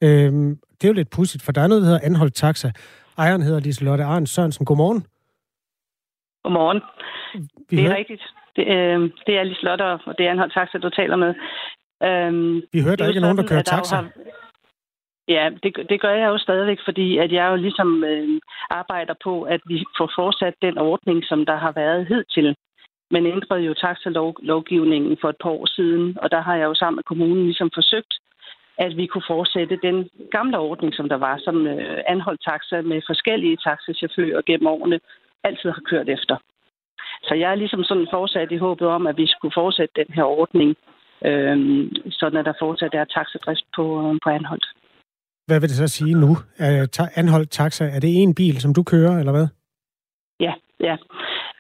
[0.03, 2.71] Øhm, det er jo lidt pudsigt, for der er noget, der hedder Anholdt Taxa.
[3.19, 4.67] Ejeren hedder Liselotte Arns Sørensen.
[4.67, 5.07] Godmorgen.
[6.45, 6.81] Godmorgen.
[7.71, 7.99] Vi det er hørte...
[7.99, 8.23] rigtigt.
[8.57, 11.35] Det, øh, det er Liselotte, og det er Anholdt Taxa, du taler med.
[12.03, 13.97] Øhm, Vi hørte, der ikke er nogen, der kører taxa.
[13.97, 14.11] Har...
[15.29, 19.43] Ja, det, det gør jeg jo stadigvæk, fordi at jeg jo ligesom øh, arbejder på,
[19.43, 22.57] at vi får fortsat den ordning, som der har været hidtil.
[23.11, 26.97] Man ændrede jo taxalovgivningen for et par år siden, og der har jeg jo sammen
[26.97, 28.15] med kommunen ligesom forsøgt,
[28.85, 33.01] at vi kunne fortsætte den gamle ordning, som der var, som øh, anholdt taxa med
[33.07, 35.01] forskellige taxachauffører gennem årene
[35.45, 36.37] altid har kørt efter.
[37.23, 40.25] Så jeg er ligesom sådan fortsat i håbet om, at vi skulle fortsætte den her
[40.25, 40.77] ordning,
[41.29, 41.57] øh,
[42.11, 44.67] sådan at der fortsat er taxadrift på, øh, på Anholdt.
[45.47, 46.31] Hvad vil det så sige nu?
[46.59, 49.49] Er Anholdt Taxa, er det en bil, som du kører, eller hvad?
[50.41, 50.97] Ja, ja.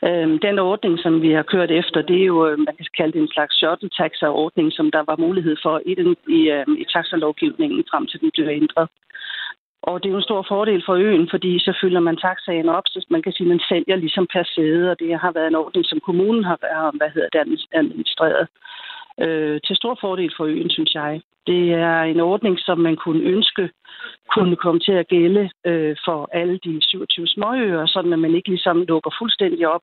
[0.07, 3.13] Øhm, den ordning, som vi har kørt efter, det er jo, øh, man kan kalde
[3.13, 6.85] det en slags shuttle taxa-ordning, som der var mulighed for i, den, i, øhm, i
[6.95, 8.89] taxalovgivningen frem til den blev ændret.
[9.83, 12.87] Og det er jo en stor fordel for øen, fordi så fylder man taxaen op,
[12.87, 15.63] så man kan sige, at man sælger ligesom per sæde, og det har været en
[15.65, 16.59] ordning, som kommunen har
[16.99, 18.49] hvad hedder det, administreret
[19.21, 21.21] øh, til stor fordel for øen, synes jeg.
[21.47, 23.71] Det er en ordning, som man kunne ønske
[24.35, 28.49] kunne komme til at gælde øh, for alle de 27 småøer, sådan at man ikke
[28.49, 29.83] ligesom lukker fuldstændig op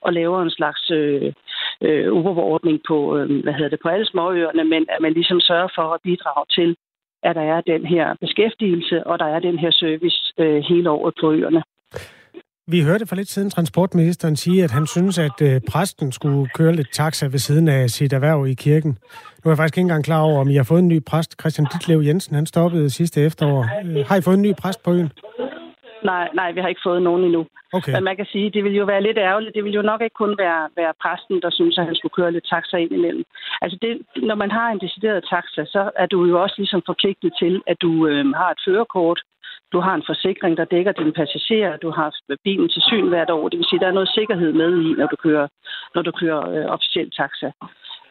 [0.00, 1.32] og laver en slags øh,
[1.80, 5.68] øh, overordning på, øh, hvad hedder det, på alle småøerne, men at man ligesom sørger
[5.74, 6.76] for at bidrage til,
[7.22, 11.14] at der er den her beskæftigelse, og der er den her service øh, hele året
[11.20, 11.62] på øerne.
[12.66, 16.72] Vi hørte for lidt siden transportministeren sige, at han synes, at øh, præsten skulle køre
[16.72, 18.98] lidt taxa ved siden af sit erhverv i kirken.
[19.40, 21.40] Nu er jeg faktisk ikke engang klar over, om I har fået en ny præst.
[21.40, 23.62] Christian Ditlev Jensen, han stoppede sidste efterår.
[23.62, 25.10] Øh, har I fået en ny præst på øen?
[26.04, 27.46] Nej, nej, vi har ikke fået nogen endnu.
[27.72, 27.92] Okay.
[27.92, 29.54] Men man kan sige, det vil jo være lidt ærgerligt.
[29.54, 32.32] Det vil jo nok ikke kun være, være præsten, der synes, at han skulle køre
[32.32, 33.24] lidt taxa ind imellem.
[33.62, 33.92] Altså, det,
[34.28, 37.76] når man har en decideret taxa, så er du jo også ligesom forpligtet til, at
[37.84, 39.20] du øh, har et førerkort,
[39.74, 41.76] du har en forsikring, der dækker dine passagerer.
[41.76, 42.08] Du har
[42.44, 43.48] bilen til syn hvert år.
[43.48, 45.46] Det vil sige, at der er noget sikkerhed med i, når du kører,
[45.94, 47.50] når du kører øh, officielt taxa.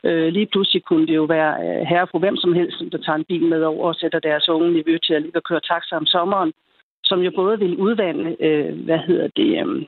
[0.07, 3.17] Øh, lige pludselig kunne det jo være øh, herre fru hvem som helst, der tager
[3.17, 6.05] en bil med over og sætter deres unge niveau til at lige køre taxa om
[6.05, 6.53] sommeren,
[7.03, 9.85] som jo både vil udvande, øh, hvad hedder det, øhm,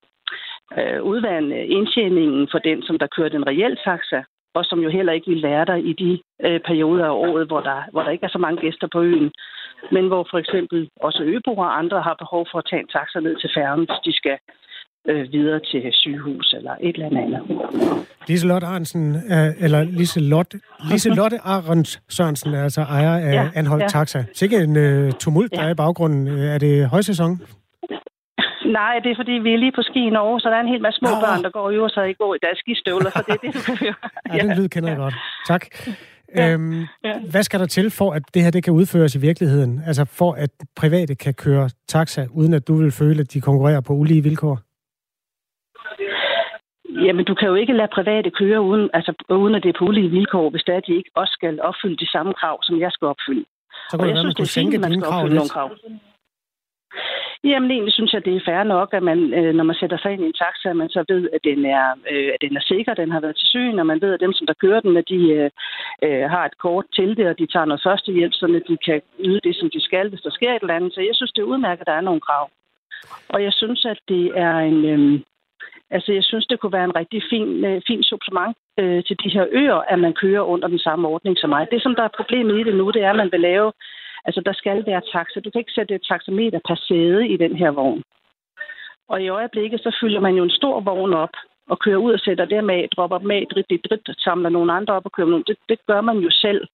[0.78, 4.24] øh udvande indtjeningen for den, som der kører den reelle taxa,
[4.56, 6.12] og som jo heller ikke vil være der i de
[6.46, 9.32] øh, perioder af året, hvor der, hvor der ikke er så mange gæster på øen
[9.92, 13.20] men hvor for eksempel også øboere og andre har behov for at tage en taxa
[13.20, 14.38] ned til færgen, hvis de skal
[15.10, 17.42] øh, videre til sygehus eller et eller andet.
[18.28, 20.60] Liselotte Arnsen, øh, eller Liselotte,
[20.92, 23.88] Liselotte Arens Sørensen, er altså ejer af ja, Anholdt ja.
[23.88, 24.24] Taxa.
[24.34, 25.68] Sikke en uh, tumult, der ja.
[25.68, 26.28] er i baggrunden.
[26.28, 27.42] Er det højsæson?
[28.66, 30.68] Nej, det er fordi, vi er lige på ski i Norge, så der er en
[30.68, 31.22] hel masse små Nå.
[31.26, 33.62] børn, der går i så i går i deres skistøvler, så det er det, du
[33.62, 33.96] kan høre.
[34.38, 35.16] ja, den lyd kender jeg godt.
[35.48, 35.66] Tak.
[36.36, 36.54] Ja.
[36.54, 37.20] Øhm, ja.
[37.32, 39.82] Hvad skal der til for, at det her det kan udføres i virkeligheden?
[39.88, 43.82] Altså for, at private kan køre taxa, uden at du vil føle, at de konkurrerer
[43.82, 44.60] på ulige vilkår?
[47.06, 49.86] Jamen, du kan jo ikke lade private køre, uden, altså, uden at det er på
[49.86, 52.80] ulige vilkår, hvis det er, at de ikke også skal opfylde de samme krav, som
[52.80, 53.46] jeg skal opfylde.
[53.90, 55.30] Så kunne det være, man kunne sænke dine krav?
[55.56, 55.70] Krav.
[57.44, 60.12] Jamen egentlig synes jeg, det er fair nok, at man, øh, når man sætter sig
[60.12, 62.64] ind i en taxa, at man så ved, at den er, øh, at den er
[62.72, 64.98] sikker, den har været til syn, og man ved, at dem, som der kører den,
[64.98, 65.50] at de øh,
[66.06, 69.40] øh, har et kort til det, og de tager noget førstehjælp, så de kan yde
[69.44, 70.94] det, som de skal, hvis der sker et eller andet.
[70.94, 72.50] Så jeg synes, det er udmærket, at der er nogle krav.
[73.30, 74.86] Og jeg synes, at det er en...
[74.86, 75.20] Øh,
[75.92, 79.30] altså, jeg synes, det kunne være en rigtig fin, øh, fin supplement øh, til de
[79.30, 81.68] her øer, at man kører under den samme ordning som mig.
[81.72, 83.72] Det, som der er problemet i det nu, det er, at man vil lave
[84.26, 85.40] Altså, der skal være taxa.
[85.40, 88.04] Du kan ikke sætte et taxameter per sæde i den her vogn.
[89.10, 91.36] Og i øjeblikket, så fylder man jo en stor vogn op
[91.70, 94.74] og kører ud og sætter dem af, dropper dem af, drit, drit, drit, samler nogle
[94.74, 95.44] andre op og kører nogle.
[95.48, 96.68] Det, det gør man jo selv.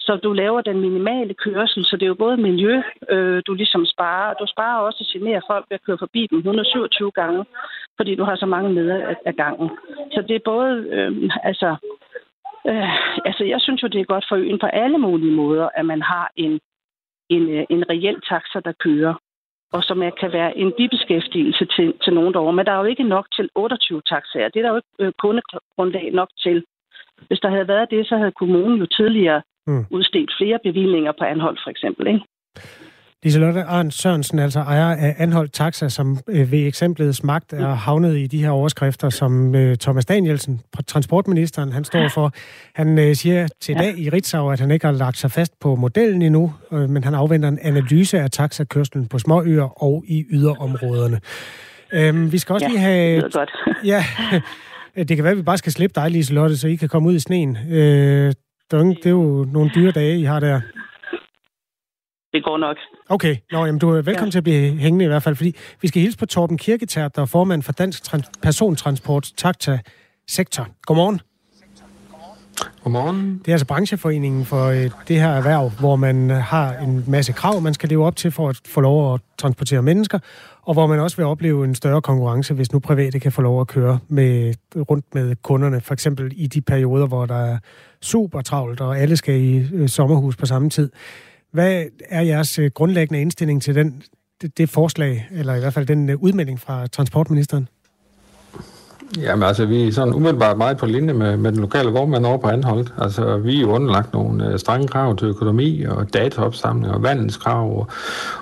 [0.00, 3.86] Så du laver den minimale kørsel, så det er jo både miljø, øh, du ligesom
[3.86, 7.44] sparer, og du sparer også at genere folk ved at køre forbi dem 127 gange,
[7.96, 9.70] fordi du har så mange med af, af gangen.
[10.12, 11.76] Så det er både, øh, altså,
[12.70, 12.90] øh,
[13.28, 16.02] altså jeg synes jo, det er godt for øen på alle mulige måder, at man
[16.02, 16.60] har en,
[17.28, 19.14] en, øh, en reel taxa, der kører
[19.72, 22.52] og som er, kan være en bibeskæftigelse til, til nogen derovre.
[22.52, 24.48] Men der er jo ikke nok til 28 taxaer.
[24.48, 26.64] Det er der jo ikke øh, kundegrundlag nok til.
[27.28, 29.84] Hvis der havde været det, så havde kommunen jo tidligere mm.
[29.90, 32.06] udstedt flere bevillinger på anhold, for eksempel.
[32.06, 32.24] Ikke?
[33.24, 38.16] Liselotte Arndt Sørensen, altså ejer af Anholdt Taxa, som øh, ved eksemplets magt er havnet
[38.16, 42.32] i de her overskrifter, som øh, Thomas Danielsen, transportministeren, han står for.
[42.74, 45.74] Han øh, siger til dag i Ritzau, at han ikke har lagt sig fast på
[45.74, 51.20] modellen endnu, men han afventer en analyse af taxakørslen på småøer og i yderområderne.
[51.92, 53.20] Øhm, vi skal også ja, lige have...
[53.20, 53.50] Det godt.
[53.92, 54.04] ja,
[54.96, 57.14] det kan være, at vi bare skal slippe dig, Liselotte, så I kan komme ud
[57.14, 57.58] i sneen.
[57.70, 58.32] Øh,
[58.70, 60.60] det er jo nogle dyre dage, I har der
[62.32, 62.76] det går nok.
[63.08, 64.30] Okay, Nå, jamen, du er velkommen ja.
[64.30, 67.22] til at blive hængende i hvert fald, fordi vi skal hilse på Torben Kirketær, der
[67.22, 69.78] er formand for Dansk Trans- Persontransport Takta
[70.28, 70.66] Sektor.
[70.86, 71.20] Godmorgen.
[72.84, 73.38] Godmorgen.
[73.38, 77.60] Det er altså brancheforeningen for øh, det her erhverv, hvor man har en masse krav,
[77.60, 80.18] man skal leve op til for at få lov at transportere mennesker,
[80.62, 83.60] og hvor man også vil opleve en større konkurrence, hvis nu private kan få lov
[83.60, 87.58] at køre med, rundt med kunderne, for eksempel i de perioder, hvor der er
[88.00, 90.90] super travlt, og alle skal i øh, sommerhus på samme tid.
[91.50, 94.02] Hvad er jeres øh, grundlæggende indstilling til den,
[94.42, 97.68] det, det forslag, eller i hvert fald den øh, udmelding fra transportministeren?
[99.16, 102.38] Jamen altså, vi er sådan umiddelbart meget på linje med, med den lokale vognmand over
[102.38, 102.94] på Anholdt.
[102.98, 107.36] Altså, vi er jo underlagt nogle øh, strenge krav til økonomi og dataopsamling og vandens
[107.36, 107.86] krav og,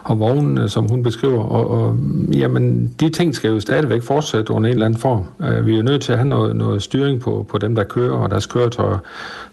[0.04, 1.44] og vognene, som hun beskriver.
[1.44, 1.96] Og, og
[2.32, 5.24] jamen, de ting skal jo stadigvæk fortsætte under en eller anden form.
[5.46, 7.84] Øh, vi er jo nødt til at have noget, noget styring på, på dem, der
[7.84, 8.98] kører og deres køretøjer.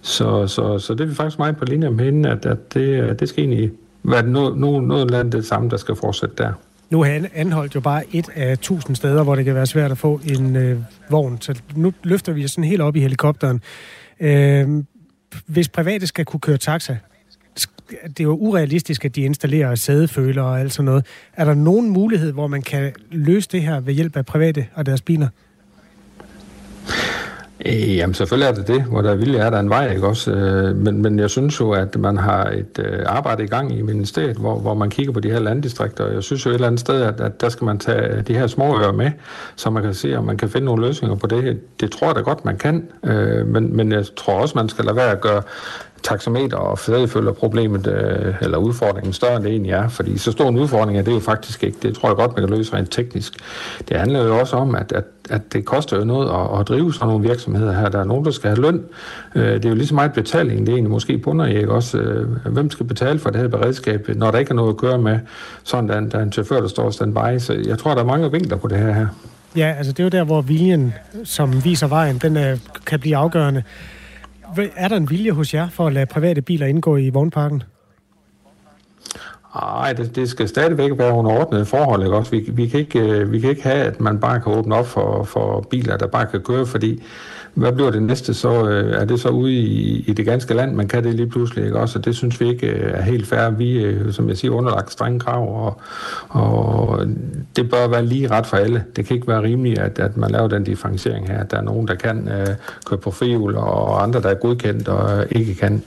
[0.01, 3.19] Så, så, så det er vi faktisk meget på linje med hende, at, at det,
[3.19, 3.71] det skal egentlig
[4.03, 6.51] være noget, noget, noget af det samme, der skal fortsætte der.
[6.89, 9.97] Nu har anholdt jo bare et af tusind steder, hvor det kan være svært at
[9.97, 10.79] få en øh,
[11.09, 11.41] vogn.
[11.41, 13.61] Så nu løfter vi sådan helt op i helikopteren.
[14.19, 14.83] Øh,
[15.45, 16.97] hvis private skal kunne køre taxa,
[18.03, 21.05] det er jo urealistisk, at de installerer sædeføler og alt sådan noget.
[21.33, 24.85] Er der nogen mulighed, hvor man kan løse det her ved hjælp af private og
[24.85, 25.27] deres biler?
[27.65, 30.07] Øh, jamen selvfølgelig er det det, hvor der er vilje er der en vej, ikke
[30.07, 30.31] også?
[30.31, 33.81] Øh, men, men jeg synes jo, at man har et øh, arbejde i gang i
[33.81, 36.11] ministeriet, hvor, hvor man kigger på de her landdistrikter.
[36.11, 38.47] Jeg synes jo et eller andet sted, at, at der skal man tage de her
[38.47, 39.11] små ører med,
[39.55, 41.59] så man kan se, om man kan finde nogle løsninger på det.
[41.79, 42.87] Det tror jeg da godt, man kan.
[43.03, 45.41] Øh, men, men jeg tror også, man skal lade være at gøre
[46.03, 50.49] taxameter og føler problemet øh, eller udfordringen større end det egentlig er, fordi så stor
[50.49, 51.77] en udfordring er det jo faktisk ikke.
[51.81, 53.33] Det tror jeg godt, man kan løse rent teknisk.
[53.89, 56.93] Det handler jo også om, at, at, at det koster jo noget at, at drive
[56.93, 57.89] sådan nogle virksomheder her.
[57.89, 58.83] Der er nogen, der skal have løn.
[59.35, 61.71] Øh, det er jo lige så meget betaling, det er egentlig måske bunder i, ikke
[61.71, 61.97] også?
[61.97, 64.97] Øh, hvem skal betale for det her beredskab, når der ikke er noget at køre
[64.97, 65.19] med,
[65.63, 67.39] sådan der, der er en chauffør, der står standby.
[67.39, 69.07] Så jeg tror, der er mange vinkler på det her her.
[69.55, 70.93] Ja, altså det er jo der, hvor viljen,
[71.23, 73.63] som viser vejen, den øh, kan blive afgørende.
[74.75, 77.63] Er der en vilje hos jer for at lade private biler indgå i vognparken?
[79.55, 82.03] Nej, det, det skal stadigvæk være under ordnede forhold.
[82.03, 82.15] Ikke?
[82.15, 84.75] Også vi, vi, kan ikke, øh, vi kan ikke have, at man bare kan åbne
[84.75, 87.03] op for, for biler, der bare kan køre, fordi
[87.53, 88.69] hvad bliver det næste så?
[88.69, 91.65] Øh, er det så ude i, i det ganske land, man kan det lige pludselig,
[91.65, 91.99] ikke også?
[91.99, 93.49] Og det synes vi ikke øh, er helt fair.
[93.49, 95.81] Vi er, som jeg siger, underlagt strenge krav, og,
[96.29, 97.07] og
[97.55, 98.83] det bør være lige ret for alle.
[98.95, 101.43] Det kan ikke være rimeligt, at, at man laver den differentiering her.
[101.43, 102.47] Der er nogen, der kan øh,
[102.85, 105.83] køre på frihjul, og andre, der er godkendt og ikke kan.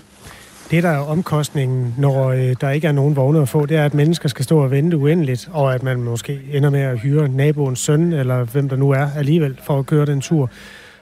[0.70, 3.84] Det, der er omkostningen, når øh, der ikke er nogen vogne at få, det er,
[3.84, 7.28] at mennesker skal stå og vente uendeligt, og at man måske ender med at hyre
[7.28, 10.50] naboens søn, eller hvem der nu er alligevel, for at køre den tur.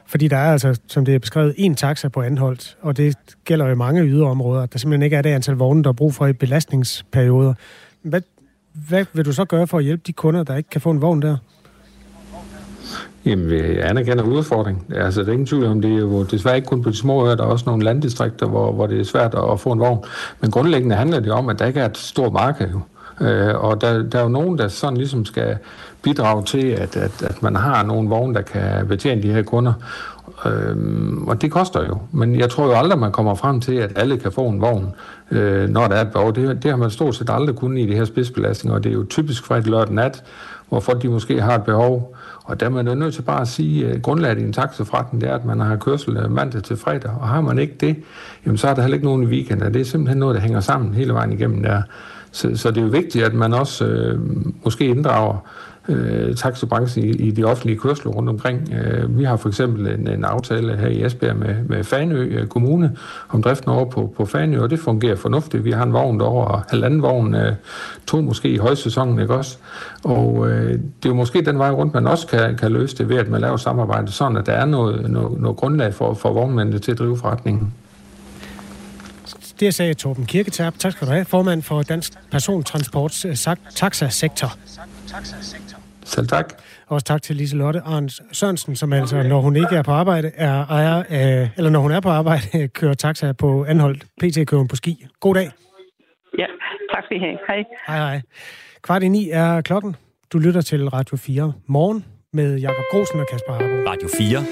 [0.07, 3.69] Fordi der er altså, som det er beskrevet, en taxa på anholdt, og det gælder
[3.69, 4.67] jo mange yderområder.
[4.67, 7.55] Der simpelthen ikke er det antal vogne, der er brug for i belastningsperioder.
[8.03, 8.21] Hvad,
[8.89, 11.03] hvad vil du så gøre for at hjælpe de kunder, der ikke kan få en
[11.03, 11.37] vogn der?
[13.25, 14.87] Jamen, vi anerkender udfordring.
[14.95, 17.27] Altså, det er ingen tvivl om, det er jo desværre ikke kun på de små
[17.27, 20.05] øer, der er også nogle landdistrikter, hvor, hvor det er svært at få en vogn.
[20.41, 22.69] Men grundlæggende handler det om, at der ikke er et stort marked.
[22.69, 22.81] Jo.
[23.27, 25.57] Øh, og der, der er jo nogen, der sådan ligesom skal
[26.05, 29.73] bidrage til, at, at, at man har nogle vogne, der kan betjene de her kunder.
[30.47, 31.99] Øhm, og det koster jo.
[32.13, 34.95] Men jeg tror jo aldrig, man kommer frem til, at alle kan få en vogn,
[35.31, 36.35] øh, når der er et behov.
[36.35, 38.95] Det, det har man stort set aldrig kunnet i de her spidsbelastninger, og det er
[38.95, 40.25] jo typisk fra et lørdag nat,
[40.69, 42.17] hvor folk de måske har et behov.
[42.45, 45.21] Og der er man jo nødt til bare at sige, at grundlaget i en taxaforretning,
[45.21, 47.11] det er, at man har kørsel øh, mandag til fredag.
[47.21, 47.97] Og har man ikke det,
[48.47, 49.75] jamen så er der heller ikke nogen i weekenden.
[49.75, 51.83] Det er simpelthen noget, der hænger sammen hele vejen igennem der.
[52.33, 54.21] Så, så det er jo vigtigt, at man også øh,
[54.65, 55.49] måske inddrager
[55.89, 58.73] øh, taxabranchen i, i de offentlige kørsler rundt omkring.
[58.73, 62.47] Øh, vi har for eksempel en, en aftale her i Esbjerg med, med Fanø øh,
[62.47, 62.97] Kommune
[63.29, 65.65] om driften over på, på Fanø, og det fungerer fornuftigt.
[65.65, 67.53] Vi har en vogn derovre, og halvanden vogn, øh,
[68.07, 69.59] to måske i højsæsonen, ikke også?
[70.05, 73.09] Og øh, det er jo måske den vej rundt, man også kan, kan løse det
[73.09, 76.33] ved, at man laver samarbejde, sådan at der er noget, noget, noget grundlag for, for
[76.33, 77.75] vognmændene til at drive forretningen.
[79.61, 80.75] Det sagde Torben Kirketab.
[80.79, 81.25] Tak skal du have.
[81.25, 83.27] Formand for Dansk Persontransport
[83.75, 84.57] Taxa-sektor.
[86.05, 86.63] Selv tak.
[86.87, 90.67] Også tak til Liselotte Arns Sørensen, som altså, når hun ikke er på arbejde, er
[90.67, 94.77] ejer af, eller når hun er på arbejde, kører taxa på anholdt pt køren på
[94.77, 95.07] ski.
[95.21, 95.51] God dag.
[96.39, 96.47] Ja,
[96.95, 97.39] tak skal I have.
[97.49, 97.65] Hej.
[97.87, 98.23] Hej, hej.
[98.83, 99.97] Kvart i ni er klokken.
[100.33, 103.91] Du lytter til Radio 4 morgen med Jakob Grosen og Kasper Harbo.
[103.91, 104.45] Radio 4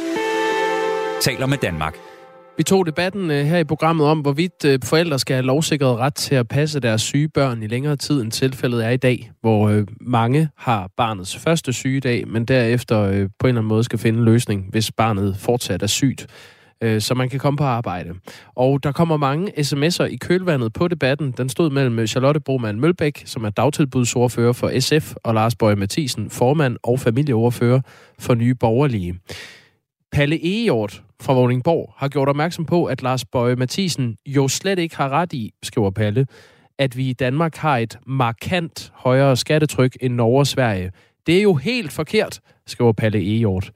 [1.20, 2.11] taler med Danmark.
[2.56, 6.14] Vi tog debatten øh, her i programmet om, hvorvidt øh, forældre skal have lovsikret ret
[6.14, 9.68] til at passe deres syge børn i længere tid, end tilfældet er i dag, hvor
[9.68, 14.18] øh, mange har barnets første sygedag, men derefter på en eller anden måde skal finde
[14.18, 16.26] en løsning, hvis barnet fortsat er sygt
[16.98, 18.14] så man kan komme på arbejde.
[18.54, 21.34] Og der kommer mange sms'er i kølvandet på debatten.
[21.36, 26.30] Den stod mellem Charlotte Broman Mølbæk, som er dagtilbudsordfører for SF, og Lars Bøje Mathisen,
[26.30, 27.80] formand og familieordfører
[28.18, 29.18] for Nye Borgerlige.
[30.12, 34.96] Palle Egehjort fra Vordingborg har gjort opmærksom på, at Lars Bøje Mathisen jo slet ikke
[34.96, 36.26] har ret i, skriver Palle,
[36.78, 40.92] at vi i Danmark har et markant højere skattetryk end Norge og Sverige.
[41.26, 43.72] Det er jo helt forkert, skriver Palle Egehjort.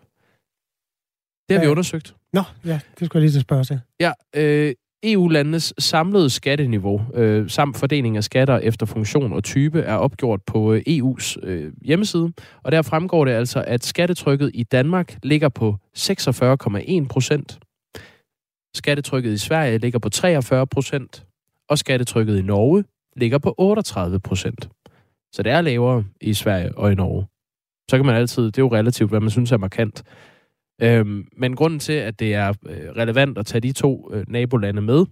[1.48, 1.66] Det har ja.
[1.66, 2.14] vi undersøgt.
[2.32, 3.80] Nå, ja, det skulle jeg lige til spørge til.
[4.00, 9.94] Ja, øh, EU-landenes samlede skatteniveau øh, samt fordeling af skatter efter funktion og type er
[9.94, 12.32] opgjort på øh, EU's øh, hjemmeside,
[12.62, 17.58] og der fremgår det altså, at skattetrykket i Danmark ligger på 46,1 procent.
[18.74, 21.26] Skattetrykket i Sverige ligger på 43 procent,
[21.68, 22.84] og skattetrykket i Norge
[23.16, 24.68] ligger på 38 procent.
[25.32, 27.26] Så det er lavere i Sverige og i Norge.
[27.90, 30.02] Så kan man altid, det er jo relativt, hvad man synes er markant.
[30.82, 34.82] Øhm, men grunden til, at det er øh, relevant at tage de to øh, nabolande
[34.82, 35.06] med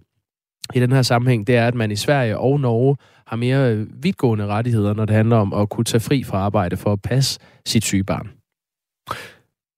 [0.73, 2.97] i den her sammenhæng, det er, at man i Sverige og Norge
[3.27, 6.77] har mere øh, vidtgående rettigheder, når det handler om at kunne tage fri fra arbejde
[6.77, 8.29] for at passe sit syge barn.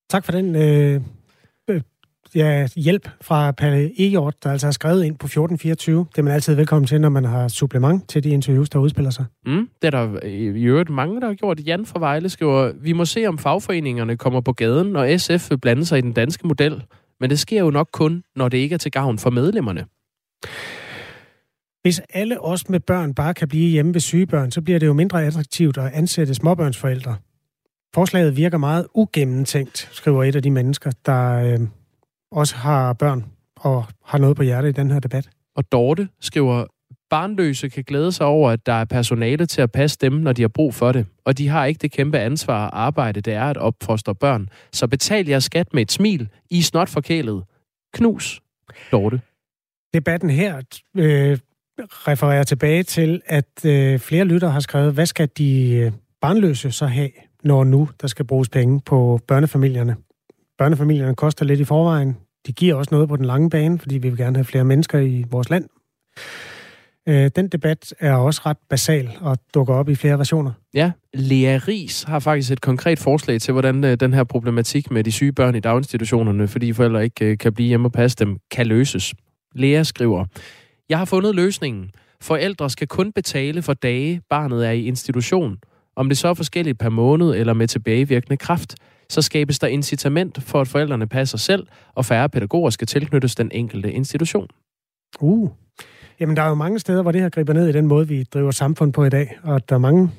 [0.10, 1.02] Tak for den øh,
[2.36, 6.06] ja, hjælp fra Palle Egert, der altså har skrevet ind på 1424.
[6.12, 9.12] Det er man altid velkommen til, når man har supplement til de interviews, der udspiller
[9.12, 9.26] sig.
[9.46, 11.60] Mm, det er der i øvrigt mange, der har gjort.
[11.66, 15.58] Jan fra Vejle skriver, vi må se, om fagforeningerne kommer på gaden, og SF vil
[15.58, 16.84] blande sig i den danske model.
[17.20, 19.86] Men det sker jo nok kun, når det ikke er til gavn for medlemmerne.
[21.82, 24.94] Hvis alle os med børn bare kan blive hjemme ved sygebørn, så bliver det jo
[24.94, 27.16] mindre attraktivt at ansætte småbørnsforældre.
[27.94, 31.60] Forslaget virker meget ugennemtænkt, skriver et af de mennesker, der øh,
[32.32, 33.26] også har børn
[33.56, 35.30] og har noget på hjerte i den her debat.
[35.56, 36.66] Og Dorte skriver,
[37.10, 40.42] barnløse kan glæde sig over, at der er personale til at passe dem, når de
[40.42, 41.06] har brug for det.
[41.26, 44.50] Og de har ikke det kæmpe ansvar og arbejde, det er at opfostre børn.
[44.72, 46.30] Så betal jeres skat med et smil.
[46.50, 47.44] I er snot forkælet.
[47.94, 48.42] Knus,
[48.92, 49.22] Dorte.
[49.94, 50.62] Debatten her
[50.98, 51.38] øh,
[51.80, 56.86] refererer tilbage til, at øh, flere lytter har skrevet, hvad skal de øh, barnløse så
[56.86, 57.10] have,
[57.44, 59.96] når nu der skal bruges penge på børnefamilierne?
[60.58, 62.18] Børnefamilierne koster lidt i forvejen.
[62.48, 65.00] De giver også noget på den lange bane, fordi vi vil gerne have flere mennesker
[65.00, 65.66] i vores land.
[67.08, 70.52] Øh, den debat er også ret basal og dukker op i flere versioner.
[70.74, 75.04] Ja, Lea Ries har faktisk et konkret forslag til, hvordan øh, den her problematik med
[75.04, 78.38] de syge børn i daginstitutionerne, fordi forældre ikke øh, kan blive hjemme og passe dem,
[78.52, 79.14] kan løses.
[79.56, 80.26] Lea skriver,
[80.90, 81.92] Jeg har fundet løsningen.
[82.22, 85.58] Forældre skal kun betale for dage, barnet er i institution.
[85.96, 88.76] Om det så er forskelligt per måned eller med tilbagevirkende kraft
[89.10, 93.52] så skabes der incitament for, at forældrene passer selv, og færre pædagoger skal tilknyttes den
[93.54, 94.48] enkelte institution.
[95.20, 95.50] Uh.
[96.20, 98.24] Jamen, der er jo mange steder, hvor det her griber ned i den måde, vi
[98.24, 100.12] driver samfund på i dag, og der er mange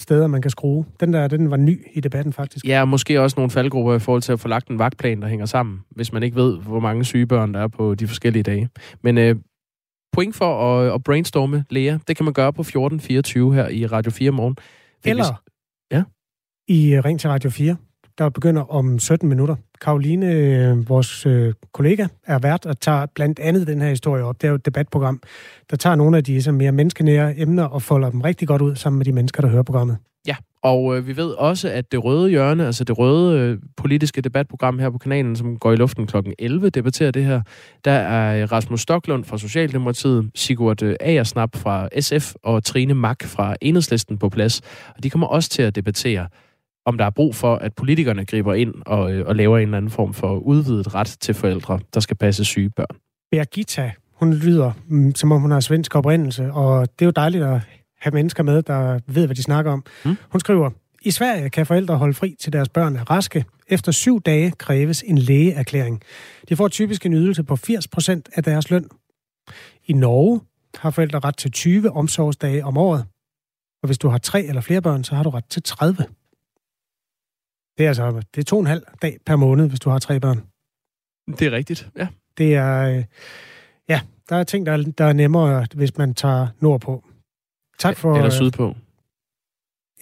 [0.00, 0.84] steder, man kan skrue.
[1.00, 2.66] Den der, den var ny i debatten faktisk.
[2.66, 5.28] Ja, og måske også nogle faldgrupper i forhold til at få lagt en vagtplan, der
[5.28, 8.42] hænger sammen, hvis man ikke ved, hvor mange syge børn der er på de forskellige
[8.42, 8.68] dage.
[9.02, 9.36] Men øh,
[10.12, 14.10] point for at, at brainstorme, Lea, det kan man gøre på 1424 her i Radio
[14.10, 14.56] 4 morgen.
[15.04, 15.42] Eller
[15.90, 16.02] ja?
[16.68, 17.76] i Ring til Radio 4
[18.18, 19.56] der begynder om 17 minutter.
[19.80, 24.42] Karoline, øh, vores øh, kollega, er vært og tager blandt andet den her historie op.
[24.42, 25.20] Det er jo et debatprogram,
[25.70, 28.76] der tager nogle af de så mere menneskenære emner og folder dem rigtig godt ud
[28.76, 29.96] sammen med de mennesker, der hører programmet.
[30.26, 34.20] Ja, og øh, vi ved også, at det røde hjørne, altså det røde øh, politiske
[34.20, 36.16] debatprogram her på kanalen, som går i luften kl.
[36.38, 37.42] 11, debatterer det her.
[37.84, 43.56] Der er Rasmus Stoklund fra Socialdemokratiet, Sigurd øh, Agersnap fra SF og Trine Mack fra
[43.60, 44.60] Enhedslisten på plads.
[44.96, 46.26] Og de kommer også til at debattere,
[46.86, 49.76] om der er brug for, at politikerne griber ind og, øh, og laver en eller
[49.76, 52.96] anden form for udvidet ret til forældre, der skal passe syge børn.
[53.30, 57.44] Birgitta, hun lyder, mm, som om hun har svensk oprindelse, og det er jo dejligt
[57.44, 57.60] at
[58.00, 59.84] have mennesker med, der ved, hvad de snakker om.
[60.04, 60.16] Mm.
[60.30, 60.70] Hun skriver,
[61.02, 63.44] i Sverige kan forældre holde fri til deres børn er raske.
[63.68, 66.02] Efter syv dage kræves en lægeerklæring.
[66.48, 68.88] De får typisk en ydelse på 80% af deres løn.
[69.84, 70.40] I Norge
[70.78, 73.04] har forældre ret til 20 omsorgsdage om året.
[73.82, 76.06] Og hvis du har tre eller flere børn, så har du ret til 30.
[77.78, 79.98] Det er altså det er to og en halv dag per måned, hvis du har
[79.98, 80.42] tre børn.
[81.38, 82.08] Det er rigtigt, ja.
[82.38, 83.04] Det er, øh,
[83.88, 87.04] ja, der er ting, der er, der er nemmere, hvis man tager nordpå.
[87.78, 88.16] Tak for...
[88.16, 88.74] Eller sydpå.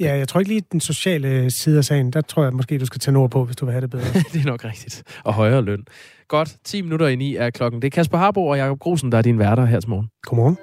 [0.01, 2.11] Ja, jeg tror ikke lige den sociale side af sagen.
[2.11, 4.05] Der tror jeg måske, du skal tage nordpå, hvis du vil have det bedre.
[4.33, 5.03] det er nok rigtigt.
[5.25, 5.85] Og højere løn.
[6.29, 7.83] Godt, 10 minutter i 9 er klokken.
[7.83, 10.09] Det er Kasper Harbo og Jakob Grusen, der er din værter her til morgen.
[10.23, 10.57] Godmorgen.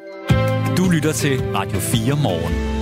[0.78, 2.77] Du lytter til Radio 4 morgen.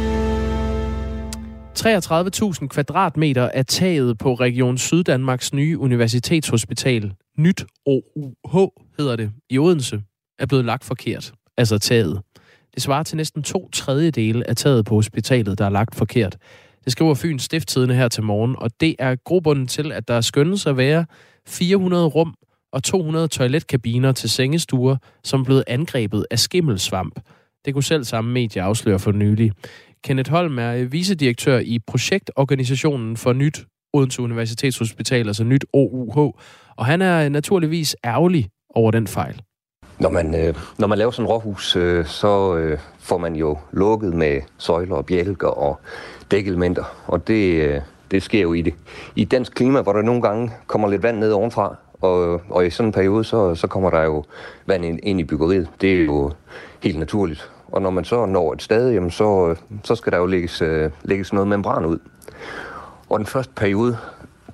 [1.79, 10.01] 33.000 kvadratmeter er taget på Region Syddanmarks nye universitetshospital, Nyt OUH hedder det, i Odense,
[10.39, 11.33] er blevet lagt forkert.
[11.57, 12.21] Altså taget.
[12.73, 16.37] Det svarer til næsten to tredjedele af taget på hospitalet, der er lagt forkert.
[16.83, 20.65] Det skriver Fyns Stifttidende her til morgen, og det er grobunden til, at der skønnes
[20.65, 21.05] at være
[21.47, 22.35] 400 rum
[22.73, 27.19] og 200 toiletkabiner til sengestuer, som er blevet angrebet af skimmelsvamp.
[27.65, 29.51] Det kunne selv samme medie afsløre for nylig.
[30.05, 36.17] Kenneth Holm er øh, vicedirektør i projektorganisationen for Nyt Odense Universitetshospital, altså Nyt OUH,
[36.75, 39.41] og han er øh, naturligvis ærgerlig over den fejl.
[39.99, 43.57] Når man, øh, når man laver sådan et råhus, øh, så øh, får man jo
[43.71, 45.79] lukket med søjler og bjælker og
[46.31, 47.81] dækelementer, og det, øh,
[48.11, 48.73] det sker jo i det.
[49.15, 52.69] I dansk klima, hvor der nogle gange kommer lidt vand ned ovenfra, og, og i
[52.69, 54.23] sådan en periode, så, så kommer der jo
[54.65, 55.67] vand ind, ind i byggeriet.
[55.81, 56.31] Det er jo
[56.83, 57.51] helt naturligt.
[57.67, 60.91] Og når man så når et sted, jamen så, så skal der jo lægges, øh,
[61.03, 61.97] lægges noget membran ud.
[63.09, 63.97] Og den første periode,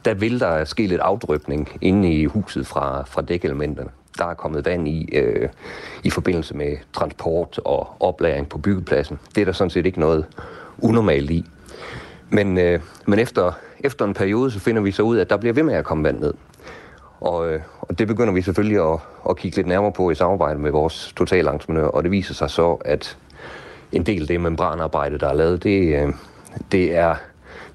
[0.05, 3.89] der vil der ske lidt afdrypning inde i huset fra, fra dækelementerne.
[4.17, 5.49] Der er kommet vand i øh,
[6.03, 9.19] i forbindelse med transport og oplæring på byggepladsen.
[9.35, 10.25] Det er der sådan set ikke noget
[10.79, 11.45] unormalt i.
[12.29, 15.37] Men, øh, men efter, efter en periode, så finder vi så ud af, at der
[15.37, 16.33] bliver ved med at komme vand ned.
[17.21, 18.99] Og, øh, og det begynder vi selvfølgelig at,
[19.29, 22.73] at kigge lidt nærmere på i samarbejde med vores totalentreprenør, og det viser sig så,
[22.73, 23.17] at
[23.91, 26.13] en del af det membranarbejde, der er lavet, det, øh,
[26.71, 27.15] det er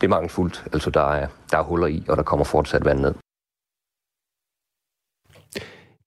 [0.01, 0.65] det er mangelfuldt.
[0.73, 3.15] Altså der er, der er huller i, og der kommer fortsat vand ned.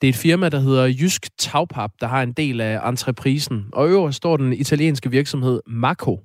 [0.02, 3.66] Det er et firma, der hedder Jysk Tagpap, der har en del af entreprisen.
[3.74, 6.20] Og øverst står den italienske virksomhed Mako.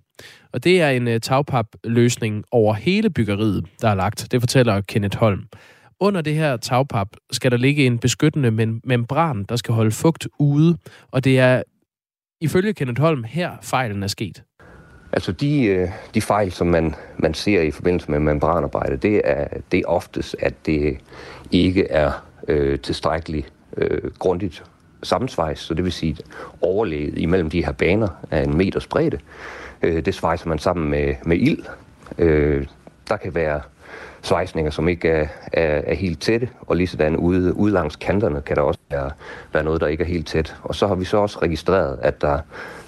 [0.53, 4.29] Og det er en øh, tagpap-løsning over hele byggeriet, der er lagt.
[4.31, 5.45] Det fortæller Kenneth Holm.
[6.01, 10.29] Under det her tagpap skal der ligge en beskyttende mem- membran, der skal holde fugt
[10.39, 10.77] ude.
[11.11, 11.63] Og det er
[12.41, 14.43] ifølge Kenneth Holm her fejlen er sket.
[15.13, 19.49] Altså de, øh, de fejl, som man, man ser i forbindelse med membranarbejde, det er,
[19.73, 20.99] det er oftest, at det
[21.51, 22.13] ikke er
[22.49, 24.65] øh, tilstrækkeligt øh, grundigt
[25.03, 26.17] sammensvejs, så det vil sige
[26.61, 29.19] overlæget imellem de her baner af en meters bredde.
[29.83, 31.65] Øh, det svejser man sammen med, med ild.
[32.19, 32.67] Øh,
[33.09, 33.61] der kan være
[34.25, 38.43] svejsninger, som ikke er, er, er helt tætte, og lige sådan ude, ude langs kanterne
[38.43, 39.11] kan der også være,
[39.53, 40.57] være noget, der ikke er helt tæt.
[40.63, 42.39] Og så har vi så også registreret, at der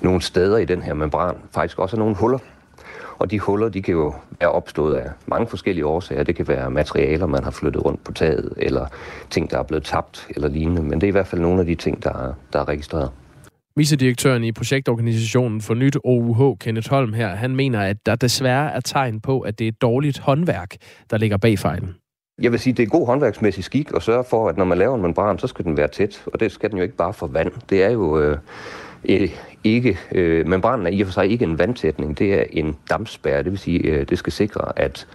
[0.00, 2.38] nogle steder i den her membran faktisk også er nogle huller.
[3.18, 6.22] Og de huller, de kan jo være opstået af mange forskellige årsager.
[6.22, 8.86] Det kan være materialer, man har flyttet rundt på taget, eller
[9.30, 10.82] ting, der er blevet tabt, eller lignende.
[10.82, 13.10] Men det er i hvert fald nogle af de ting, der er, der er registreret.
[13.76, 18.80] Vicedirektøren i projektorganisationen for Nyt OUH, Kenneth Holm her, han mener, at der desværre er
[18.80, 20.76] tegn på, at det er et dårligt håndværk,
[21.10, 21.94] der ligger bag fejlen.
[22.42, 24.94] Jeg vil sige, det er god håndværksmæssig skik at sørge for, at når man laver
[24.94, 26.24] en membran, så skal den være tæt.
[26.26, 27.52] Og det skal den jo ikke bare for vand.
[27.70, 28.38] Det er jo øh,
[29.64, 33.42] ikke, øh, membranen er i og for sig ikke en vandtætning, det er en dampspærre.
[33.42, 35.06] Det vil sige, øh, det skal sikre, at,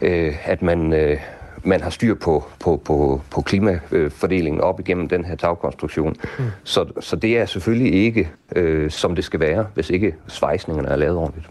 [0.00, 1.16] øh, at man, øh,
[1.64, 6.16] man har styr på, på, på, på klimafordelingen op igennem den her tagkonstruktion.
[6.38, 6.44] Mm.
[6.64, 10.96] Så, så det er selvfølgelig ikke, øh, som det skal være, hvis ikke svejsningerne er
[10.96, 11.46] lavet ordentligt.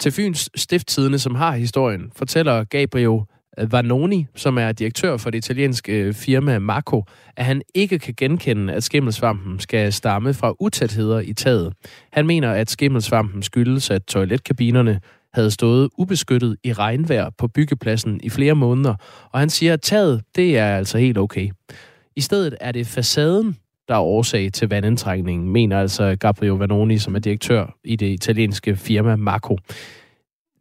[0.00, 3.20] Til Fyns Stifttidene, som har historien, fortæller Gabriel
[3.70, 7.04] Vanoni, som er direktør for det italienske øh, firma Marco,
[7.36, 11.72] at han ikke kan genkende, at skimmelsvampen skal stamme fra utætheder i taget.
[12.12, 15.00] Han mener, at skimmelsvampen skyldes, at toiletkabinerne
[15.34, 18.94] havde stået ubeskyttet i regnvejr på byggepladsen i flere måneder,
[19.30, 21.50] og han siger, at taget, det er altså helt okay.
[22.16, 23.56] I stedet er det facaden,
[23.88, 28.76] der er årsag til vandindtrækningen, mener altså Gabriel Vanoni, som er direktør i det italienske
[28.76, 29.58] firma Marco.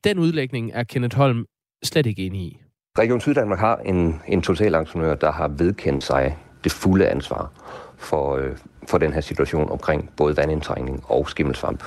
[0.03, 1.45] Den udlægning er Kenneth Holm
[1.83, 2.59] slet ikke enig i.
[2.99, 7.51] Region Syddanmark har en, en totalaktionør, der har vedkendt sig det fulde ansvar
[7.97, 8.57] for, øh,
[8.87, 11.83] for den her situation omkring både vandindtrængning og skimmelsvamp.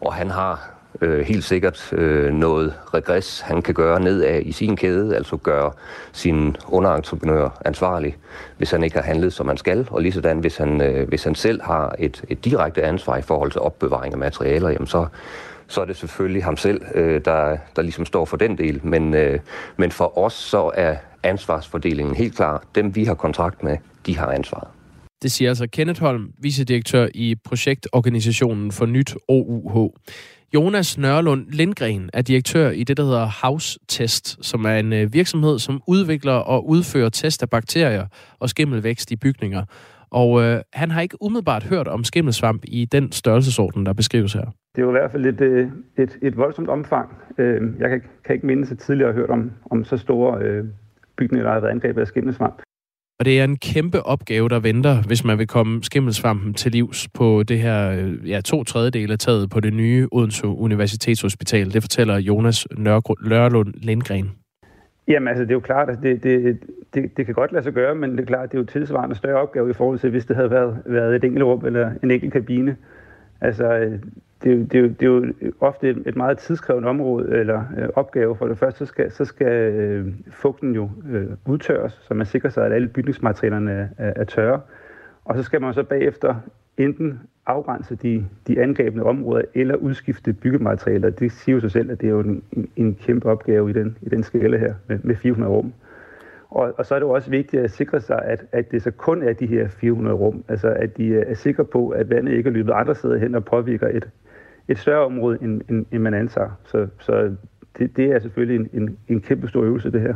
[0.00, 4.76] Og han har øh, helt sikkert øh, noget regress, han kan gøre nedad i sin
[4.76, 5.72] kæde, altså gøre
[6.12, 8.16] sin underentreprenør ansvarlig,
[8.56, 11.24] hvis han ikke har handlet, som han skal, og lige sådan, hvis han, øh, hvis
[11.24, 15.06] han selv har et, et direkte ansvar i forhold til opbevaring af materialer, jamen så,
[15.66, 18.80] så er det selvfølgelig ham selv, øh, der, der ligesom står for den del.
[18.82, 19.38] Men, øh,
[19.76, 22.62] men for os så er ansvarsfordelingen helt klar.
[22.74, 23.76] Dem, vi har kontrakt med,
[24.06, 24.68] de har ansvaret.
[25.22, 29.90] Det siger altså Kenneth Holm, vicedirektør i projektorganisationen for Nyt OUH.
[30.54, 35.12] Jonas Nørlund Lindgren er direktør i det, der hedder House Test, som er en øh,
[35.12, 38.06] virksomhed, som udvikler og udfører test af bakterier
[38.40, 39.62] og skimmelvækst i bygninger.
[40.10, 44.44] Og øh, han har ikke umiddelbart hørt om skimmelsvamp i den størrelsesorden, der beskrives her.
[44.74, 45.68] Det er jo i hvert fald et, øh,
[45.98, 47.08] et, et voldsomt omfang.
[47.38, 50.64] Øh, jeg kan, kan ikke mindes, at tidligere har hørt om, om så store øh,
[51.18, 52.62] bygninger, der har været angrebet af skimmelsvamp.
[53.18, 57.08] Og det er en kæmpe opgave, der venter, hvis man vil komme skimmelsvampen til livs
[57.08, 61.72] på det her øh, ja, to tredjedele af taget på det nye Odense Universitetshospital.
[61.72, 62.66] Det fortæller Jonas
[63.20, 64.30] Lørlund Lindgren.
[65.08, 66.58] Jamen altså, det er jo klart, at det, det,
[66.94, 68.66] det, det kan godt lade sig gøre, men det er klart, at det er jo
[68.66, 71.90] tilsvarende større opgave i forhold til, hvis det havde været, været et enkelt rum eller
[72.02, 72.76] en enkelt kabine.
[73.40, 73.98] Altså, øh,
[74.42, 78.36] det, det, det er jo ofte et, et meget tidskrævende område eller øh, opgave.
[78.36, 82.50] For det første, så skal, så skal øh, fugten jo øh, udtørres, så man sikrer
[82.50, 84.60] sig, at alle bygningsmaterialerne er, er tørre.
[85.24, 86.34] Og så skal man så bagefter
[86.76, 91.10] enten afgrænse de, de angrebne områder eller udskifte byggematerialer.
[91.10, 93.72] Det siger jo sig selv, at det er jo en, en, en kæmpe opgave i
[93.72, 95.72] den, i den skala her med, med 400 rum.
[96.50, 98.90] Og, og så er det jo også vigtigt at sikre sig, at, at det så
[98.90, 100.44] kun er de her 400 rum.
[100.48, 103.44] Altså at de er sikre på, at vandet ikke er løbet andre steder hen og
[103.44, 104.08] påvirker et,
[104.68, 106.50] et større område, end, end, end man antager.
[106.64, 107.36] Så, så
[107.78, 110.14] det, det er selvfølgelig en, en, en kæmpe stor øvelse, det her.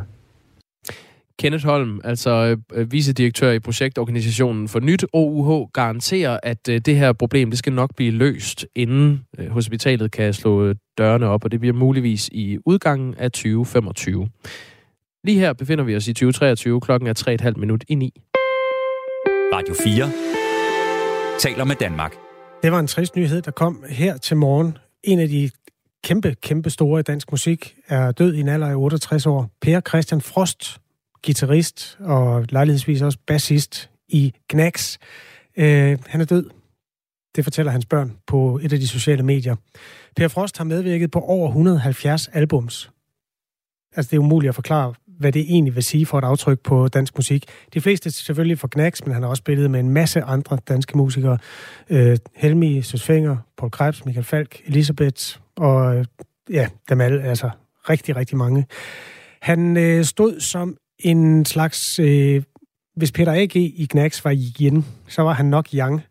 [1.38, 7.12] Kenneth Holm, altså øh, vicedirektør i projektorganisationen for Nyt OUH, garanterer, at øh, det her
[7.12, 11.60] problem det skal nok blive løst, inden øh, hospitalet kan slå dørene op, og det
[11.60, 14.28] bliver muligvis i udgangen af 2025.
[15.24, 16.80] Lige her befinder vi os i 2023.
[16.80, 18.12] Klokken er 3,5 minut i 9.
[19.54, 22.29] Radio 4 taler med Danmark.
[22.62, 24.78] Det var en trist nyhed, der kom her til morgen.
[25.02, 25.50] En af de
[26.04, 29.50] kæmpe, kæmpe store i dansk musik er død i en alder af 68 år.
[29.60, 30.80] Per Christian Frost,
[31.24, 34.98] guitarist og lejlighedsvis også bassist i Gnax.
[35.56, 36.50] Øh, han er død.
[37.36, 39.56] Det fortæller hans børn på et af de sociale medier.
[40.16, 42.90] Per Frost har medvirket på over 170 albums.
[43.96, 46.88] Altså, det er umuligt at forklare, hvad det egentlig vil sige for et aftryk på
[46.88, 47.44] dansk musik.
[47.74, 50.96] De fleste selvfølgelig for Knacks, men han har også spillet med en masse andre danske
[50.96, 51.38] musikere.
[51.90, 56.04] Øh, Helmi, Søs Finger, Paul Krebs, Michael Falk, Elisabeth og øh,
[56.50, 57.50] ja, dem alle, altså
[57.88, 58.66] rigtig, rigtig mange.
[59.42, 61.98] Han øh, stod som en slags...
[61.98, 62.42] Øh,
[62.96, 63.56] hvis Peter A.G.
[63.56, 66.02] i Knacks var yin, så var han nok yang.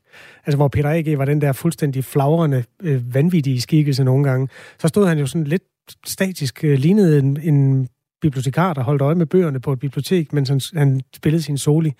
[0.45, 1.17] Altså, hvor Peter A.G.
[1.17, 4.47] var den der fuldstændig flagrende, øh, vanvittige skikkelse nogle gange.
[4.79, 5.63] Så stod han jo sådan lidt
[6.05, 7.89] statisk, øh, lignede en, en
[8.21, 11.93] bibliotekar, der holdt øje med bøgerne på et bibliotek, mens han, han spillede sin soli.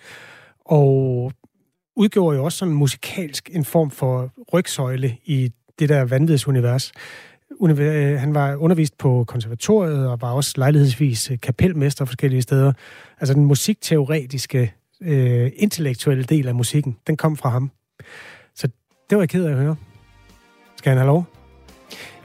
[0.66, 1.32] Og
[1.96, 6.92] udgjorde jo også sådan musikalsk en form for rygsøjle i det der vanvidsunivers.
[7.62, 12.74] Øh, han var undervist på konservatoriet og var også lejlighedsvis øh, kapelmester forskellige steder.
[13.20, 17.72] Altså den musikteoretiske, øh, intellektuelle del af musikken, den kom fra ham.
[18.56, 18.68] Så
[19.10, 19.76] det var jeg ked af at høre.
[20.78, 21.26] Skal han have lov?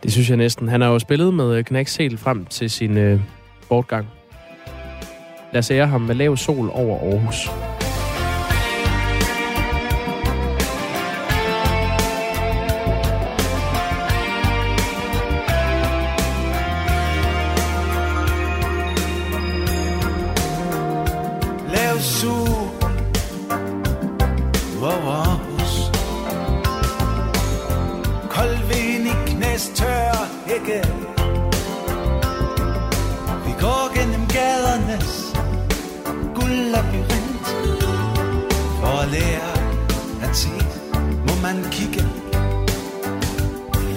[0.03, 0.69] Det synes jeg næsten.
[0.69, 3.21] Han har jo spillet med øh, Knacks helt frem til sin øh,
[3.69, 4.07] bortgang.
[5.53, 7.51] Lad os ære ham med lav sol over Aarhus.
[21.75, 22.49] Lav sol
[24.83, 25.91] over Aarhus.
[28.31, 29.15] Kold vind i
[36.75, 37.47] labyrint.
[38.81, 39.53] For at lære
[40.23, 40.55] at se,
[41.27, 42.05] må man kigge.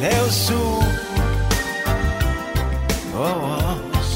[0.02, 0.84] Lav sol
[3.16, 4.12] over os.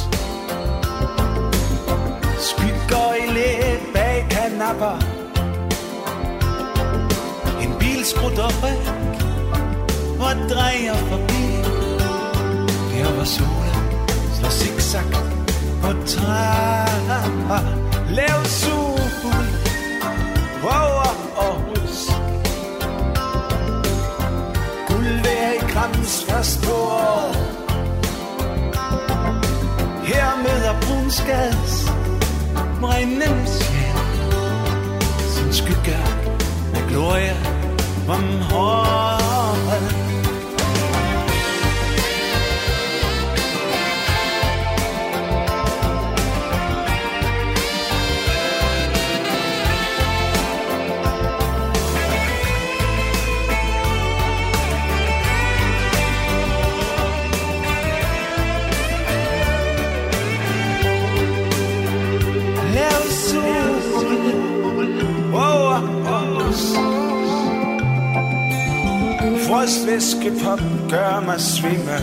[2.40, 4.98] Skygger i læ bag kanapper.
[7.64, 8.86] En bil skrutter væk
[10.20, 11.44] og drejer forbi.
[12.94, 13.84] Der hvor solen
[14.38, 15.04] slår zigzag
[15.82, 17.81] på trapper.
[18.12, 19.48] Lav sugen
[20.64, 22.08] over Aarhus
[24.88, 27.36] Guld er i krammens første år
[30.06, 31.92] Her med at brunskads
[32.82, 33.98] Marinems sjæl.
[35.20, 35.98] Sin skygge
[36.74, 37.38] med glorie.
[38.10, 40.01] Om håret.
[69.62, 70.60] Frostvæskepop
[70.90, 71.98] gør mig svimme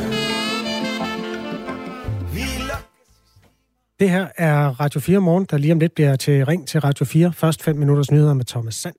[4.00, 7.04] Det her er Radio 4 morgen, der lige om lidt bliver til ring til Radio
[7.06, 7.32] 4.
[7.32, 8.94] Først 5 minutters nyheder med Thomas Sand.